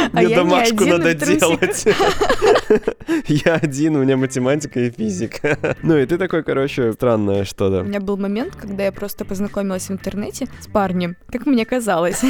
А 0.12 0.22
Мне 0.22 0.34
домашку 0.34 0.84
надо 0.86 1.14
делать. 1.14 1.86
Я 3.26 3.54
один, 3.54 3.96
у 3.96 4.02
меня 4.02 4.16
математика 4.16 4.80
и 4.80 4.90
физика. 4.90 5.58
Ну 5.82 5.96
и 5.96 6.06
ты 6.06 6.18
такой, 6.18 6.42
короче, 6.42 6.92
странное 6.92 7.42
У 7.42 7.44
что-то. 7.44 7.82
меня 7.82 8.00
был 8.00 8.16
момент, 8.16 8.54
когда 8.54 8.84
я 8.84 8.92
просто 8.92 9.24
познакомилась 9.24 9.88
в 9.88 9.92
интернете 9.92 10.46
с 10.60 10.66
парнем, 10.66 11.16
как 11.30 11.46
мне 11.46 11.64
казалось. 11.64 12.22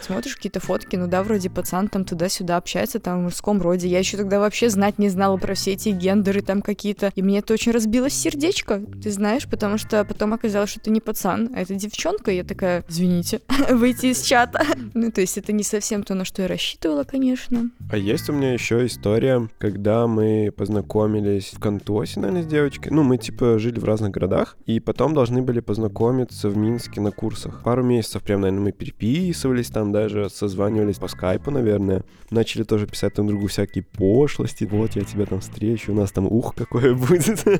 Смотришь 0.00 0.36
какие-то 0.36 0.60
фотки, 0.60 0.96
ну 0.96 1.06
да, 1.06 1.22
вроде 1.22 1.50
пацан 1.50 1.88
там 1.88 2.04
туда-сюда 2.04 2.56
общается, 2.56 2.98
там 2.98 3.20
в 3.20 3.22
мужском 3.24 3.60
роде. 3.62 3.88
Я 3.88 3.98
еще 3.98 4.16
тогда 4.16 4.40
вообще 4.40 4.68
знать 4.70 4.98
не 4.98 5.08
знала 5.08 5.36
про 5.36 5.54
все 5.54 5.72
эти 5.72 5.90
гендеры 5.90 6.42
там 6.42 6.62
какие-то. 6.62 7.12
И 7.14 7.22
мне 7.22 7.38
это 7.38 7.54
очень 7.54 7.72
разбилось 7.72 8.14
сердечко, 8.14 8.80
ты 9.02 9.10
знаешь, 9.10 9.46
потому 9.48 9.78
что 9.78 10.04
потом 10.04 10.34
оказалось, 10.34 10.70
что 10.70 10.80
это 10.80 10.90
не 10.90 11.00
пацан, 11.00 11.50
а 11.54 11.60
это 11.60 11.74
девчонка. 11.74 12.30
И 12.30 12.36
я 12.36 12.44
такая, 12.44 12.84
извините, 12.88 13.40
выйти 13.70 14.06
из 14.06 14.22
чата. 14.22 14.64
Ну, 14.94 15.10
то 15.10 15.20
есть 15.20 15.38
это 15.38 15.52
не 15.52 15.62
совсем 15.62 16.02
то, 16.02 16.14
на 16.14 16.24
что 16.24 16.42
я 16.42 16.48
рассчитывала, 16.48 16.83
конечно. 17.04 17.70
А 17.90 17.96
есть 17.96 18.28
у 18.28 18.32
меня 18.32 18.52
еще 18.52 18.84
история, 18.86 19.48
когда 19.58 20.06
мы 20.06 20.52
познакомились 20.56 21.52
в 21.52 21.60
Кантосе, 21.60 22.20
наверное, 22.20 22.42
с 22.42 22.46
девочкой. 22.46 22.92
Ну, 22.92 23.02
мы, 23.02 23.18
типа, 23.18 23.58
жили 23.58 23.78
в 23.78 23.84
разных 23.84 24.10
городах, 24.10 24.56
и 24.66 24.80
потом 24.80 25.14
должны 25.14 25.42
были 25.42 25.60
познакомиться 25.60 26.48
в 26.48 26.56
Минске 26.56 27.00
на 27.00 27.10
курсах. 27.10 27.62
Пару 27.62 27.82
месяцев 27.82 28.22
прям, 28.22 28.42
наверное, 28.42 28.64
мы 28.64 28.72
переписывались 28.72 29.68
там 29.68 29.92
даже, 29.92 30.28
созванивались 30.28 30.98
по 30.98 31.08
скайпу, 31.08 31.50
наверное. 31.50 32.04
Начали 32.30 32.64
тоже 32.64 32.86
писать 32.86 33.14
друг 33.14 33.28
другу 33.28 33.46
всякие 33.46 33.84
пошлости. 33.84 34.64
Вот, 34.64 34.96
я 34.96 35.04
тебя 35.04 35.26
там 35.26 35.40
встречу, 35.40 35.92
у 35.92 35.94
нас 35.94 36.12
там 36.12 36.26
ух 36.26 36.54
какое 36.54 36.94
будет. 36.94 37.44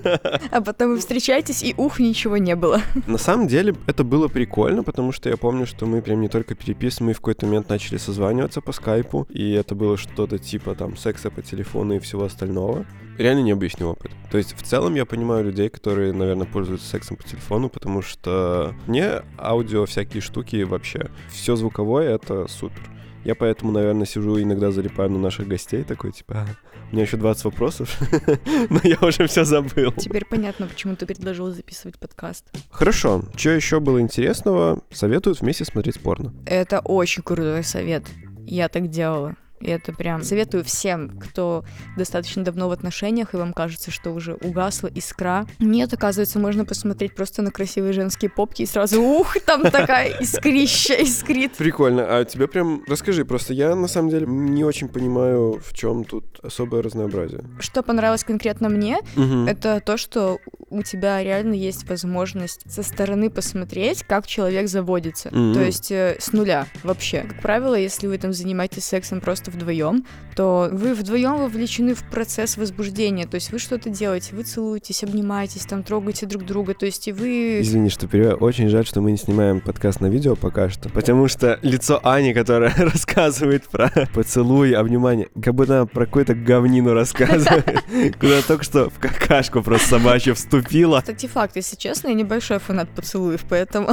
А 0.50 0.60
потом 0.60 0.90
вы 0.90 0.98
встречаетесь, 0.98 1.62
и 1.62 1.74
ух, 1.76 1.98
ничего 1.98 2.36
не 2.36 2.56
было. 2.56 2.80
На 3.06 3.18
самом 3.18 3.46
деле 3.46 3.74
это 3.86 4.04
было 4.04 4.28
прикольно, 4.28 4.82
потому 4.82 5.12
что 5.12 5.28
я 5.28 5.36
помню, 5.36 5.66
что 5.66 5.86
мы 5.86 6.02
прям 6.02 6.20
не 6.20 6.28
только 6.28 6.54
переписываем, 6.54 7.08
мы 7.08 7.12
в 7.14 7.18
какой-то 7.18 7.46
момент 7.46 7.68
начали 7.68 7.98
созваниваться 7.98 8.60
по 8.60 8.72
скайпу, 8.72 9.13
и 9.23 9.53
это 9.53 9.74
было 9.74 9.96
что-то 9.96 10.38
типа 10.38 10.74
там 10.74 10.96
секса 10.96 11.31
по 11.31 11.42
телефону 11.42 11.94
и 11.94 11.98
всего 11.98 12.24
остального. 12.24 12.85
Реально 13.16 13.42
необычный 13.42 13.87
опыт. 13.87 14.11
То 14.31 14.38
есть 14.38 14.57
в 14.57 14.62
целом 14.62 14.94
я 14.94 15.07
понимаю 15.07 15.44
людей, 15.44 15.68
которые, 15.68 16.12
наверное, 16.12 16.46
пользуются 16.46 16.88
сексом 16.88 17.16
по 17.16 17.22
телефону, 17.22 17.68
потому 17.68 18.03
что 18.03 18.74
мне 18.87 19.22
аудио 19.38 19.87
всякие 19.87 20.20
штуки 20.20 20.62
вообще, 20.64 21.11
все 21.31 21.55
звуковое 21.55 22.14
это 22.14 22.48
супер. 22.48 22.90
Я 23.24 23.35
поэтому, 23.35 23.72
наверное, 23.72 24.05
сижу 24.05 24.37
и 24.37 24.42
иногда 24.42 24.70
залипаю 24.70 25.11
на 25.11 25.18
наших 25.18 25.48
гостей, 25.48 25.83
такой, 25.83 26.12
типа, 26.12 26.46
«А, 26.46 26.46
у 26.90 26.94
меня 26.94 27.07
еще 27.07 27.16
20 27.16 27.44
вопросов, 27.44 27.98
но 28.70 28.81
я 28.85 28.98
уже 29.00 29.27
все 29.27 29.44
забыл. 29.44 29.92
Теперь 29.92 30.24
понятно, 30.27 30.66
почему 30.66 30.94
ты 30.94 31.07
предложил 31.07 31.50
записывать 31.50 31.98
подкаст. 31.98 32.44
Хорошо. 32.70 33.24
Что 33.35 33.50
еще 33.50 33.81
было 33.81 34.00
интересного? 34.00 34.81
Советуют 34.92 35.40
вместе 35.40 35.64
смотреть 35.64 36.00
порно. 36.00 36.35
Это 36.46 36.81
очень 36.81 37.22
крутой 37.22 37.64
совет. 37.64 38.05
Я 38.46 38.68
так 38.68 38.88
делала. 38.88 39.37
И 39.60 39.68
это 39.70 39.92
прям 39.92 40.22
советую 40.24 40.64
всем, 40.64 41.18
кто 41.18 41.64
достаточно 41.96 42.44
давно 42.44 42.68
в 42.68 42.72
отношениях, 42.72 43.32
и 43.34 43.36
вам 43.36 43.52
кажется, 43.52 43.90
что 43.90 44.10
уже 44.10 44.34
угасла 44.34 44.88
искра. 44.88 45.46
Нет, 45.58 45.92
оказывается, 45.94 46.38
можно 46.38 46.64
посмотреть 46.64 47.14
просто 47.14 47.40
на 47.42 47.50
красивые 47.50 47.92
женские 47.92 48.30
попки 48.30 48.62
и 48.62 48.66
сразу, 48.66 49.00
ух, 49.00 49.36
там 49.46 49.62
такая 49.62 50.08
искрища 50.20 50.94
искрит. 50.94 51.52
Прикольно. 51.52 52.04
А 52.18 52.24
тебе 52.24 52.46
прям 52.48 52.82
расскажи, 52.86 53.24
просто 53.24 53.54
я 53.54 53.74
на 53.74 53.88
самом 53.88 54.10
деле 54.10 54.26
не 54.26 54.64
очень 54.64 54.88
понимаю, 54.88 55.60
в 55.64 55.72
чем 55.72 56.04
тут 56.04 56.24
особое 56.42 56.82
разнообразие. 56.82 57.44
Что 57.60 57.82
понравилось 57.82 58.24
конкретно 58.24 58.68
мне, 58.68 58.98
Мгм. 59.16 59.46
это 59.46 59.80
то, 59.80 59.96
что 59.96 60.40
у 60.70 60.82
тебя 60.82 61.22
реально 61.22 61.54
есть 61.54 61.88
возможность 61.88 62.70
со 62.70 62.82
стороны 62.82 63.30
посмотреть, 63.30 64.02
как 64.02 64.26
человек 64.26 64.68
заводится. 64.68 65.28
Мгм. 65.30 65.54
То 65.54 65.62
есть 65.62 65.90
э, 65.92 66.16
с 66.18 66.32
нуля 66.32 66.66
вообще. 66.82 67.22
Как 67.22 67.40
правило, 67.40 67.74
если 67.76 68.08
вы 68.08 68.18
там 68.18 68.32
занимаетесь 68.32 68.84
сексом 68.84 69.20
просто 69.20 69.43
вдвоем, 69.50 70.04
то 70.35 70.68
вы 70.72 70.94
вдвоем 70.94 71.38
вовлечены 71.38 71.94
в 71.94 72.02
процесс 72.11 72.57
возбуждения. 72.57 73.26
То 73.26 73.37
есть 73.37 73.52
вы 73.52 73.59
что-то 73.59 73.90
делаете, 73.90 74.35
вы 74.35 74.42
целуетесь, 74.42 75.02
обнимаетесь, 75.04 75.66
там 75.66 75.83
трогаете 75.83 76.26
друг 76.26 76.44
друга. 76.44 76.74
То 76.74 76.87
есть 76.87 77.09
и 77.09 77.12
вы... 77.12 77.61
Извини, 77.61 77.88
что 77.90 78.07
перебиваю. 78.07 78.37
Очень 78.37 78.68
жаль, 78.68 78.87
что 78.87 79.00
мы 79.00 79.12
не 79.12 79.16
снимаем 79.16 79.61
подкаст 79.61 80.00
на 80.00 80.07
видео 80.07 80.37
пока 80.37 80.68
что. 80.68 80.88
Потому 80.88 81.28
что 81.28 81.59
лицо 81.62 82.00
Ани, 82.02 82.35
которая 82.35 82.74
рассказывает 82.76 83.68
про 83.68 83.90
поцелуй, 84.12 84.72
обнимание, 84.72 85.28
как 85.42 85.54
будто 85.54 85.80
она 85.80 85.87
про 85.87 86.07
какую-то 86.07 86.35
говнину 86.35 86.92
рассказывает. 86.92 87.85
Куда 88.20 88.42
только 88.42 88.64
что 88.64 88.90
в 88.90 88.98
какашку 88.98 89.62
просто 89.62 89.88
собачью 89.88 90.35
вступила. 90.35 91.00
Кстати, 91.00 91.26
факт, 91.26 91.57
если 91.57 91.76
честно, 91.76 92.09
я 92.09 92.14
небольшой 92.14 92.59
фанат 92.59 92.88
поцелуев, 92.90 93.44
поэтому... 93.48 93.90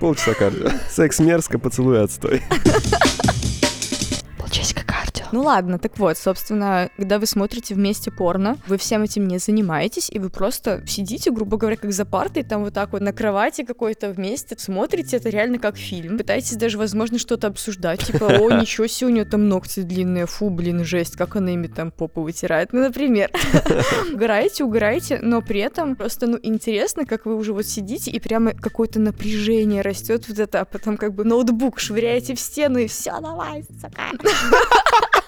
Полчаса 0.00 0.34
кардио. 0.34 0.70
Секс 0.90 1.18
мерзко, 1.18 1.58
поцелуй 1.58 2.02
отстой. 2.02 2.42
Ну 5.32 5.42
ладно, 5.42 5.78
так 5.78 5.98
вот, 5.98 6.16
собственно, 6.16 6.90
когда 6.96 7.18
вы 7.18 7.26
смотрите 7.26 7.74
вместе 7.74 8.10
порно, 8.10 8.58
вы 8.66 8.78
всем 8.78 9.02
этим 9.02 9.26
не 9.26 9.38
занимаетесь, 9.38 10.10
и 10.10 10.18
вы 10.18 10.30
просто 10.30 10.82
сидите, 10.86 11.30
грубо 11.30 11.56
говоря, 11.56 11.76
как 11.76 11.92
за 11.92 12.04
партой, 12.04 12.42
там 12.42 12.64
вот 12.64 12.74
так 12.74 12.92
вот 12.92 13.02
на 13.02 13.12
кровати 13.12 13.64
какой-то 13.64 14.10
вместе, 14.10 14.56
смотрите 14.58 15.16
это 15.16 15.28
реально 15.28 15.58
как 15.58 15.76
фильм. 15.76 16.18
Пытаетесь 16.18 16.56
даже, 16.56 16.78
возможно, 16.78 17.18
что-то 17.18 17.48
обсуждать, 17.48 18.04
типа, 18.04 18.24
о, 18.24 18.50
ничего 18.60 18.86
себе, 18.86 19.08
у 19.08 19.14
нее 19.14 19.24
там 19.24 19.48
ногти 19.48 19.80
длинные, 19.80 20.26
фу, 20.26 20.50
блин, 20.50 20.84
жесть, 20.84 21.16
как 21.16 21.36
она 21.36 21.52
ими 21.52 21.66
там 21.66 21.90
попу 21.90 22.22
вытирает, 22.22 22.72
ну, 22.72 22.80
например. 22.80 23.30
Угораете, 24.12 24.64
угораете, 24.64 25.18
но 25.22 25.42
при 25.42 25.60
этом 25.60 25.96
просто, 25.96 26.26
ну, 26.26 26.38
интересно, 26.42 27.06
как 27.06 27.26
вы 27.26 27.36
уже 27.36 27.52
вот 27.52 27.66
сидите, 27.66 28.10
и 28.10 28.20
прямо 28.20 28.52
какое-то 28.52 29.00
напряжение 29.00 29.82
растет 29.82 30.28
вот 30.28 30.38
это, 30.38 30.60
а 30.60 30.64
потом 30.64 30.96
как 30.96 31.14
бы 31.14 31.24
ноутбук 31.24 31.78
швыряете 31.78 32.34
в 32.34 32.40
стену, 32.40 32.78
и 32.78 32.86
все, 32.86 33.12
давай, 33.20 33.64
сука. 33.80 34.02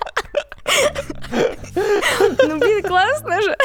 Ну, 1.74 2.58
блин, 2.58 2.82
классно 2.82 3.42
же. 3.42 3.56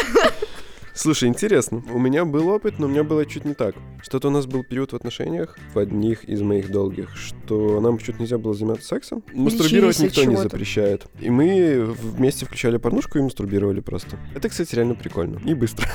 Слушай, 0.94 1.30
интересно. 1.30 1.82
У 1.92 2.00
меня 2.00 2.26
был 2.26 2.50
опыт, 2.50 2.78
но 2.78 2.86
у 2.86 2.90
меня 2.90 3.04
было 3.04 3.26
чуть 3.26 3.46
не 3.46 3.54
так. 3.54 3.76
Что-то 4.04 4.28
у 4.28 4.32
нас 4.32 4.46
был 4.46 4.64
период 4.64 4.92
в 4.92 4.96
отношениях, 4.96 5.58
в 5.74 5.80
одних 5.80 6.26
из 6.26 6.42
моих 6.42 6.70
долгих, 6.70 7.16
что 7.16 7.80
нам 7.80 7.98
чуть 7.98 8.20
нельзя 8.20 8.38
было 8.38 8.54
заниматься 8.54 8.88
сексом. 8.88 9.24
Мастурбировать 9.34 9.98
Лечились 10.00 10.18
никто 10.18 10.30
не 10.30 10.36
запрещает. 10.36 11.06
И 11.20 11.30
мы 11.30 11.86
вместе 11.86 12.46
включали 12.46 12.78
порнушку 12.78 13.18
и 13.18 13.22
мастурбировали 13.22 13.80
просто. 13.80 14.18
Это, 14.36 14.50
кстати, 14.50 14.76
реально 14.76 14.96
прикольно. 14.96 15.40
И 15.46 15.54
быстро. 15.54 15.88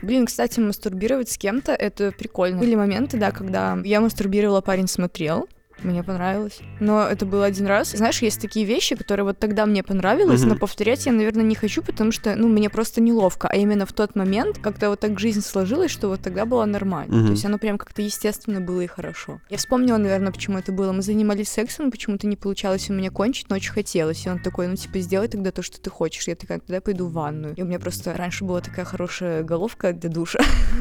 Блин, 0.00 0.26
кстати, 0.26 0.60
мастурбировать 0.60 1.28
с 1.28 1.36
кем-то— 1.36 1.72
это 1.74 2.12
прикольно. 2.12 2.60
Были 2.60 2.76
моменты, 2.76 3.16
да, 3.18 3.32
когда 3.32 3.76
я 3.84 4.00
мастурбировала, 4.00 4.60
парень 4.60 4.86
смотрел, 4.86 5.48
Мне 5.82 6.02
понравилось. 6.02 6.60
Но 6.80 7.02
это 7.06 7.26
было 7.26 7.44
один 7.46 7.66
раз. 7.66 7.90
Знаешь, 7.92 8.22
есть 8.22 8.40
такие 8.40 8.64
вещи, 8.66 8.94
которые 8.96 9.24
вот 9.24 9.38
тогда 9.38 9.66
мне 9.66 9.82
понравилось, 9.82 10.40
Мгм. 10.40 10.50
но 10.50 10.56
повторять 10.56 11.06
я, 11.06 11.12
наверное, 11.12 11.44
не 11.44 11.54
хочу, 11.54 11.82
потому 11.82 12.12
что, 12.12 12.34
ну, 12.36 12.48
мне 12.48 12.70
просто 12.70 13.00
неловко. 13.00 13.48
А 13.48 13.56
именно 13.56 13.86
в 13.86 13.92
тот 13.92 14.14
момент, 14.14 14.58
когда 14.58 14.88
вот 14.90 15.00
так 15.00 15.18
жизнь 15.18 15.40
сложилась, 15.42 15.90
что 15.90 16.08
вот 16.08 16.20
тогда 16.20 16.44
было 16.46 16.64
нормально. 16.64 17.26
То 17.26 17.30
есть 17.32 17.44
оно 17.44 17.58
прям 17.58 17.78
как-то 17.78 18.02
естественно 18.02 18.60
было 18.60 18.80
и 18.82 18.86
хорошо. 18.86 19.40
Я 19.50 19.56
вспомнила, 19.56 19.96
наверное, 19.96 20.32
почему 20.32 20.58
это 20.58 20.72
было. 20.72 20.92
Мы 20.92 21.02
занимались 21.02 21.48
сексом, 21.48 21.90
почему-то 21.90 22.26
не 22.26 22.36
получалось 22.36 22.90
у 22.90 22.92
меня 22.92 23.10
кончить, 23.10 23.48
но 23.50 23.56
очень 23.56 23.72
хотелось. 23.72 24.26
И 24.26 24.30
он 24.30 24.38
такой, 24.40 24.66
ну, 24.68 24.76
типа, 24.76 24.98
сделай 25.00 25.28
тогда 25.28 25.50
то, 25.50 25.62
что 25.62 25.80
ты 25.80 25.90
хочешь. 25.90 26.28
Я 26.28 26.34
такая, 26.36 26.58
тогда 26.60 26.80
пойду 26.80 27.06
в 27.06 27.12
ванную. 27.12 27.54
И 27.54 27.62
у 27.62 27.64
меня 27.66 27.78
просто 27.78 28.14
раньше 28.14 28.44
была 28.44 28.60
такая 28.60 28.84
хорошая 28.84 29.42
головка 29.42 29.92
для 29.92 30.10
душа. 30.10 30.40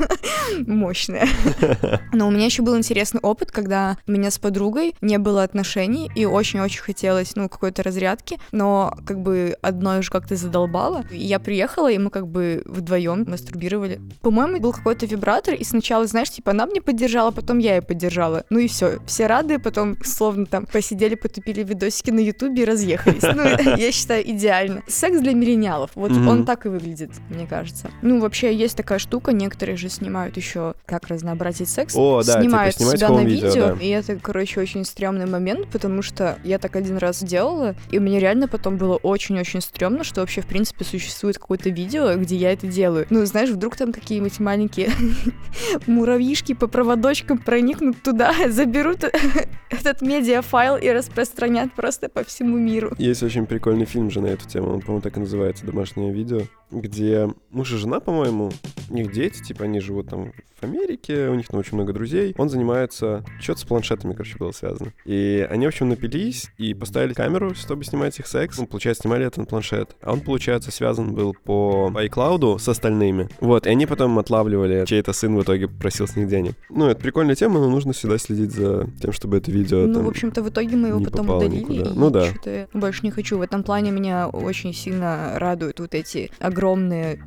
Мощная. 0.68 1.28
Но 2.14 2.28
у 2.28 2.32
меня 2.32 2.46
еще 2.46 2.62
был 2.62 2.78
интересный 2.78 3.20
опыт, 3.22 3.52
когда 3.52 3.98
меня 4.08 4.32
с 4.32 4.38
подругой 4.40 4.81
не 5.02 5.18
было 5.18 5.44
отношений, 5.44 6.10
и 6.16 6.26
очень-очень 6.26 6.82
хотелось, 6.82 7.36
ну, 7.36 7.50
какой-то 7.50 7.84
разрядки, 7.84 8.38
но 8.52 8.96
как 9.06 9.22
бы 9.22 9.56
одно 9.62 9.98
уже 10.00 10.10
как-то 10.10 10.36
задолбало. 10.36 11.04
Я 11.12 11.40
приехала, 11.40 11.92
и 11.92 11.98
мы 11.98 12.10
как 12.10 12.28
бы 12.28 12.64
вдвоем 12.66 13.26
мастурбировали. 13.28 14.02
По-моему, 14.22 14.60
был 14.60 14.74
какой-то 14.74 15.06
вибратор, 15.06 15.54
и 15.54 15.64
сначала, 15.64 16.08
знаешь, 16.08 16.30
типа, 16.30 16.52
она 16.52 16.66
мне 16.66 16.82
поддержала, 16.82 17.32
потом 17.32 17.60
я 17.60 17.76
ей 17.76 17.82
поддержала. 17.82 18.44
Ну 18.50 18.60
и 18.60 18.68
все, 18.68 19.00
все 19.06 19.28
рады, 19.28 19.60
потом 19.60 19.98
словно 20.04 20.46
там 20.46 20.66
посидели, 20.66 21.16
потупили 21.16 21.64
видосики 21.64 22.12
на 22.12 22.20
ютубе 22.20 22.64
и 22.64 22.66
разъехались. 22.66 23.24
Ну, 23.24 23.44
я 23.78 23.92
считаю, 23.92 24.30
идеально. 24.30 24.84
Секс 24.88 25.20
для 25.20 25.34
миллениалов, 25.34 25.92
вот 25.96 26.12
он 26.12 26.46
так 26.46 26.66
и 26.66 26.70
выглядит, 26.70 27.12
мне 27.30 27.46
кажется. 27.48 27.92
Ну, 28.02 28.20
вообще, 28.20 28.54
есть 28.54 28.78
такая 28.78 29.00
штука, 29.00 29.34
некоторые 29.34 29.78
же 29.78 29.90
снимают 29.90 30.38
еще, 30.38 30.76
как 30.86 31.08
разнообразить 31.08 31.70
секс. 31.70 31.96
О, 31.96 32.24
да, 32.24 32.34
типа 32.34 32.42
снимают 32.42 32.76
себя 32.76 33.10
на 33.10 33.24
видео, 33.24 33.78
и 33.80 33.88
это, 33.90 34.16
короче, 34.16 34.62
очень 34.62 34.71
стрёмный 34.84 35.26
момент, 35.26 35.68
потому 35.72 36.02
что 36.02 36.38
я 36.44 36.58
так 36.58 36.76
один 36.76 36.98
раз 36.98 37.24
делала, 37.24 37.76
и 37.92 38.00
мне 38.00 38.20
реально 38.20 38.48
потом 38.48 38.78
было 38.78 38.96
очень-очень 38.96 39.62
стрёмно, 39.62 40.04
что 40.04 40.22
вообще, 40.22 40.42
в 40.42 40.48
принципе, 40.48 40.86
существует 40.86 41.38
какое-то 41.38 41.70
видео, 41.70 42.16
где 42.16 42.36
я 42.36 42.52
это 42.52 42.68
делаю. 42.68 43.06
Ну, 43.10 43.26
знаешь, 43.26 43.50
вдруг 43.50 43.76
там 43.76 43.94
какие-нибудь 43.94 44.40
маленькие 44.40 44.92
муравьишки 45.88 46.54
по 46.54 46.68
проводочкам 46.68 47.38
проникнут 47.38 48.02
туда, 48.02 48.34
заберут 48.50 49.04
этот 49.70 50.02
медиафайл 50.02 50.78
и 50.78 50.90
распространят 50.90 51.74
просто 51.74 52.10
по 52.10 52.24
всему 52.24 52.58
миру. 52.58 52.94
Есть 52.98 53.24
очень 53.24 53.46
прикольный 53.46 53.86
фильм 53.86 54.10
же 54.10 54.22
на 54.22 54.28
эту 54.28 54.48
тему, 54.48 54.74
он, 54.74 54.82
по-моему, 54.82 55.02
так 55.02 55.18
и 55.18 55.20
называется 55.20 55.66
«Домашнее 55.66 56.12
видео», 56.12 56.42
где 56.72 57.30
муж 57.52 57.72
и 57.74 57.78
жена, 57.78 58.00
по-моему, 58.00 58.52
у 58.90 58.94
них 58.94 59.12
дети, 59.12 59.42
типа, 59.42 59.66
они 59.66 59.80
живут 59.80 60.10
там 60.10 60.32
в 60.60 60.64
Америке, 60.64 61.28
у 61.30 61.36
них 61.36 61.48
там 61.48 61.60
очень 61.60 61.76
много 61.76 61.92
друзей. 61.94 62.36
Он 62.38 62.50
занимается... 62.50 63.24
Что-то 63.40 63.62
с 63.62 63.64
планшетами, 63.64 64.14
короче, 64.14 64.38
было 64.38 64.52
связано. 64.52 64.94
И 65.06 65.46
они, 65.50 65.66
в 65.66 65.70
общем, 65.70 65.90
напились 65.90 66.52
и 66.58 66.74
поставили 66.74 67.14
камеру, 67.14 67.56
чтобы 67.56 67.84
снимать 67.84 68.20
их 68.20 68.28
секс. 68.28 68.60
Ну, 68.60 68.68
получается, 68.68 69.04
снимали 69.04 69.26
это 69.26 69.40
на 69.40 69.46
планшет. 69.46 69.96
А 70.02 70.14
он, 70.14 70.22
получается, 70.22 70.72
связан 70.72 71.14
был 71.14 71.34
по 71.34 71.92
iCloud 71.94 72.60
с 72.60 72.68
остальными. 72.68 73.30
Вот, 73.40 73.66
и 73.66 73.70
они 73.70 73.86
потом 73.86 74.20
отлавливали, 74.20 74.86
чей-то 74.86 75.14
сын 75.14 75.36
в 75.36 75.42
итоге 75.42 75.68
просил 75.68 76.08
с 76.08 76.16
них 76.16 76.28
денег. 76.28 76.54
Ну, 76.70 76.88
это 76.88 77.02
прикольная 77.02 77.36
тема, 77.36 77.60
но 77.60 77.70
нужно 77.70 77.94
всегда 77.94 78.18
следить 78.18 78.52
за 78.52 78.88
тем, 79.02 79.12
чтобы 79.12 79.38
это 79.38 79.52
видео 79.52 79.88
Ну, 79.88 79.94
там... 79.96 80.06
в 80.06 80.10
общем-то, 80.10 80.44
в 80.44 80.50
итоге 80.50 80.76
мы 80.76 80.90
его 80.90 81.04
потом 81.04 81.30
удалили. 81.30 81.62
никуда. 81.62 81.90
и 81.90 81.94
Ну 81.96 82.10
да. 82.10 82.28
больше 82.74 83.04
не 83.04 83.12
хочу. 83.12 83.38
В 83.38 83.42
этом 83.42 83.64
плане 83.64 83.92
меня 83.92 84.28
очень 84.28 84.74
сильно 84.74 85.34
радуют 85.38 85.80
вот 85.80 85.96
эти 85.96 86.30
огромные 86.40 86.61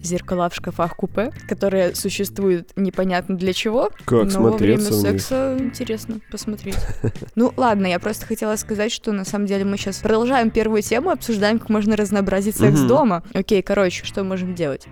зеркала 0.03 0.49
в 0.49 0.55
шкафах 0.55 0.97
купе, 0.97 1.33
которые 1.49 1.95
существуют 1.95 2.73
непонятно 2.77 3.37
для 3.37 3.53
чего. 3.53 3.91
Как 4.05 4.33
но 4.33 4.43
во 4.43 4.57
время 4.57 4.81
смотреться 4.81 4.93
в 4.93 4.97
них. 4.97 5.23
секса 5.23 5.57
интересно 5.59 6.21
посмотреть. 6.31 6.77
Ну 7.37 7.53
ладно, 7.57 7.87
я 7.87 7.99
просто 7.99 8.27
хотела 8.27 8.57
сказать, 8.57 8.93
что 8.93 9.13
на 9.13 9.25
самом 9.25 9.47
деле 9.47 9.65
мы 9.65 9.77
сейчас 9.77 9.99
продолжаем 9.99 10.51
первую 10.51 10.83
тему, 10.83 11.11
обсуждаем, 11.11 11.59
как 11.59 11.69
можно 11.69 11.97
разнообразить 11.97 12.57
секс 12.57 12.81
дома. 12.81 13.23
Окей, 13.35 13.63
короче, 13.63 14.05
что 14.05 14.23
можем 14.23 14.55
делать? 14.55 14.87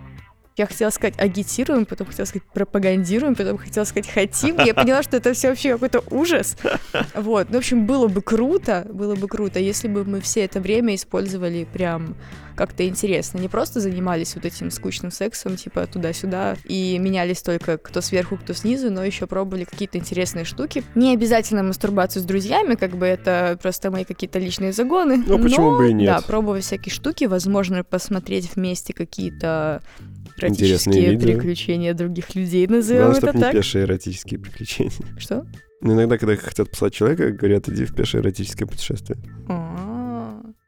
Я 0.55 0.67
хотела 0.67 0.91
сказать 0.91 1.15
агитируем, 1.17 1.85
потом 1.85 2.05
хотела 2.05 2.27
сказать 2.27 2.47
пропагандируем, 2.53 3.33
потом 3.33 3.57
хотела 3.57 3.85
сказать 3.85 4.07
хотим. 4.07 4.59
Я 4.59 4.75
поняла, 4.75 5.01
что 5.01 5.17
это 5.17 5.33
все 5.33 5.49
вообще 5.49 5.73
какой-то 5.73 6.03
ужас. 6.11 6.57
Вот. 7.15 7.47
Ну, 7.49 7.55
в 7.55 7.59
общем, 7.59 7.85
было 7.85 8.07
бы 8.07 8.21
круто, 8.21 8.85
было 8.91 9.15
бы 9.15 9.27
круто, 9.27 9.59
если 9.59 9.87
бы 9.87 10.03
мы 10.03 10.21
все 10.21 10.41
это 10.45 10.59
время 10.59 10.95
использовали 10.95 11.65
прям 11.71 12.15
как-то 12.55 12.87
интересно. 12.87 13.39
Не 13.39 13.47
просто 13.47 13.79
занимались 13.79 14.35
вот 14.35 14.45
этим 14.45 14.71
скучным 14.71 15.11
сексом, 15.11 15.55
типа 15.55 15.87
туда-сюда, 15.87 16.57
и 16.65 16.97
менялись 16.99 17.41
только 17.41 17.77
кто 17.77 18.01
сверху, 18.01 18.37
кто 18.37 18.53
снизу, 18.53 18.91
но 18.91 19.03
еще 19.03 19.27
пробовали 19.27 19.63
какие-то 19.63 19.97
интересные 19.97 20.45
штуки. 20.45 20.83
Не 20.95 21.13
обязательно 21.13 21.63
мастурбацию 21.63 22.21
с 22.21 22.25
друзьями, 22.25 22.75
как 22.75 22.97
бы 22.97 23.05
это 23.05 23.57
просто 23.61 23.91
мои 23.91 24.03
какие-то 24.03 24.39
личные 24.39 24.73
загоны. 24.73 25.23
Ну, 25.25 25.39
почему 25.39 25.71
но, 25.71 25.77
бы 25.77 25.89
и 25.89 25.93
нет? 25.93 26.07
Да, 26.07 26.21
пробовать 26.21 26.63
всякие 26.63 26.93
штуки, 26.93 27.25
возможно, 27.25 27.83
посмотреть 27.83 28.55
вместе 28.55 28.93
какие-то 28.93 29.81
эротические 30.37 31.17
приключения 31.19 31.93
других 31.93 32.35
людей, 32.35 32.67
назовем 32.67 33.11
Главное, 33.11 33.29
это 33.29 33.37
не 33.37 33.41
так. 33.41 33.51
пешие 33.53 33.85
эротические 33.85 34.39
приключения. 34.39 34.91
Что? 35.17 35.45
Но 35.81 35.93
иногда, 35.93 36.17
когда 36.17 36.37
хотят 36.37 36.69
послать 36.71 36.93
человека, 36.93 37.31
говорят, 37.31 37.67
иди 37.67 37.85
в 37.85 37.93
пешее 37.93 38.21
эротическое 38.21 38.67
путешествие. 38.67 39.19
А. 39.49 39.72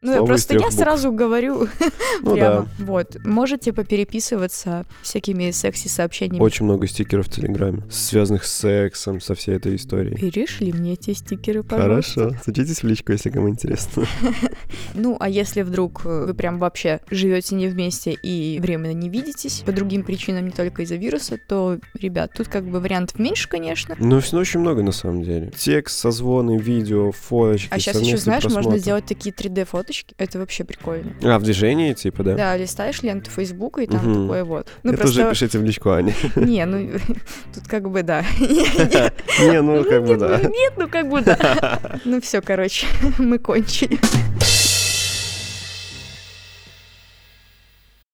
Ну, 0.05 0.11
я 0.11 0.17
Слово 0.17 0.27
просто 0.27 0.53
я 0.53 0.59
букв. 0.59 0.73
сразу 0.73 1.11
говорю 1.11 1.67
Ну 2.21 2.33
прямо. 2.35 2.67
да. 2.77 2.85
Вот. 2.85 3.17
Можете 3.25 3.73
попереписываться 3.73 4.85
всякими 5.01 5.49
секси-сообщениями. 5.49 6.41
Очень 6.43 6.65
много 6.65 6.85
стикеров 6.87 7.25
в 7.27 7.31
Телеграме, 7.31 7.81
связанных 7.89 8.43
с 8.45 8.53
сексом, 8.53 9.19
со 9.19 9.33
всей 9.33 9.55
этой 9.55 9.75
историей. 9.75 10.15
Перешли 10.15 10.71
мне 10.71 10.93
эти 10.93 11.13
стикеры, 11.13 11.63
пожалуйста. 11.63 12.13
Хорошо. 12.21 12.37
Садитесь 12.45 12.83
в 12.83 12.87
личку, 12.87 13.13
если 13.13 13.29
кому 13.31 13.49
интересно. 13.49 14.03
Ну, 14.93 15.17
а 15.19 15.27
если 15.29 15.61
вдруг 15.61 16.05
э, 16.05 16.25
вы 16.27 16.33
прям 16.33 16.57
вообще 16.59 17.01
живете 17.09 17.55
не 17.55 17.67
вместе 17.67 18.11
и 18.13 18.59
временно 18.61 18.93
не 18.93 19.09
видитесь 19.09 19.61
по 19.65 19.71
другим 19.71 20.03
причинам, 20.03 20.45
не 20.45 20.51
только 20.51 20.83
из-за 20.83 20.95
вируса, 20.95 21.37
то, 21.47 21.79
ребят, 21.99 22.31
тут 22.35 22.47
как 22.47 22.65
бы 22.65 22.79
вариантов 22.79 23.19
меньше, 23.19 23.49
конечно. 23.49 23.95
Ну, 23.99 24.19
все 24.21 24.37
очень 24.37 24.59
много 24.61 24.83
на 24.83 24.91
самом 24.91 25.23
деле. 25.23 25.51
Текст, 25.57 25.97
созвоны, 25.99 26.57
видео, 26.57 27.11
фоточки, 27.11 27.67
А 27.71 27.79
сейчас 27.79 27.99
еще, 28.01 28.17
знаешь, 28.17 28.43
можно 28.43 28.55
просмотр. 28.61 28.79
сделать 28.79 29.05
такие 29.05 29.33
3D-фоточки. 29.35 29.94
Это 30.17 30.39
вообще 30.39 30.63
прикольно. 30.63 31.13
А, 31.23 31.39
в 31.39 31.43
движении, 31.43 31.93
типа, 31.93 32.23
да? 32.23 32.35
Да, 32.35 32.57
листаешь 32.57 33.01
ленту 33.03 33.29
Фейсбука, 33.31 33.81
и 33.81 33.87
там 33.87 33.97
Мгм. 34.05 34.23
такое 34.23 34.43
вот. 34.43 34.67
Ну, 34.83 34.91
Это 34.91 35.01
просто... 35.01 35.21
уже 35.21 35.29
пишите 35.29 35.59
в 35.59 35.63
личку 35.63 35.89
Ане. 35.91 36.13
Не, 36.35 36.65
ну, 36.65 36.91
тут 37.53 37.67
как 37.67 37.89
бы 37.89 38.03
да. 38.03 38.23
Не, 38.39 39.61
ну, 39.61 39.83
как 39.83 40.05
бы 40.05 40.17
да. 40.17 40.39
Нет, 40.41 40.73
ну 40.77 40.87
как 40.87 41.09
бы 41.09 41.21
да. 41.21 41.79
Ну 42.05 42.21
все, 42.21 42.41
короче, 42.41 42.87
мы 43.17 43.39
кончили. 43.39 43.99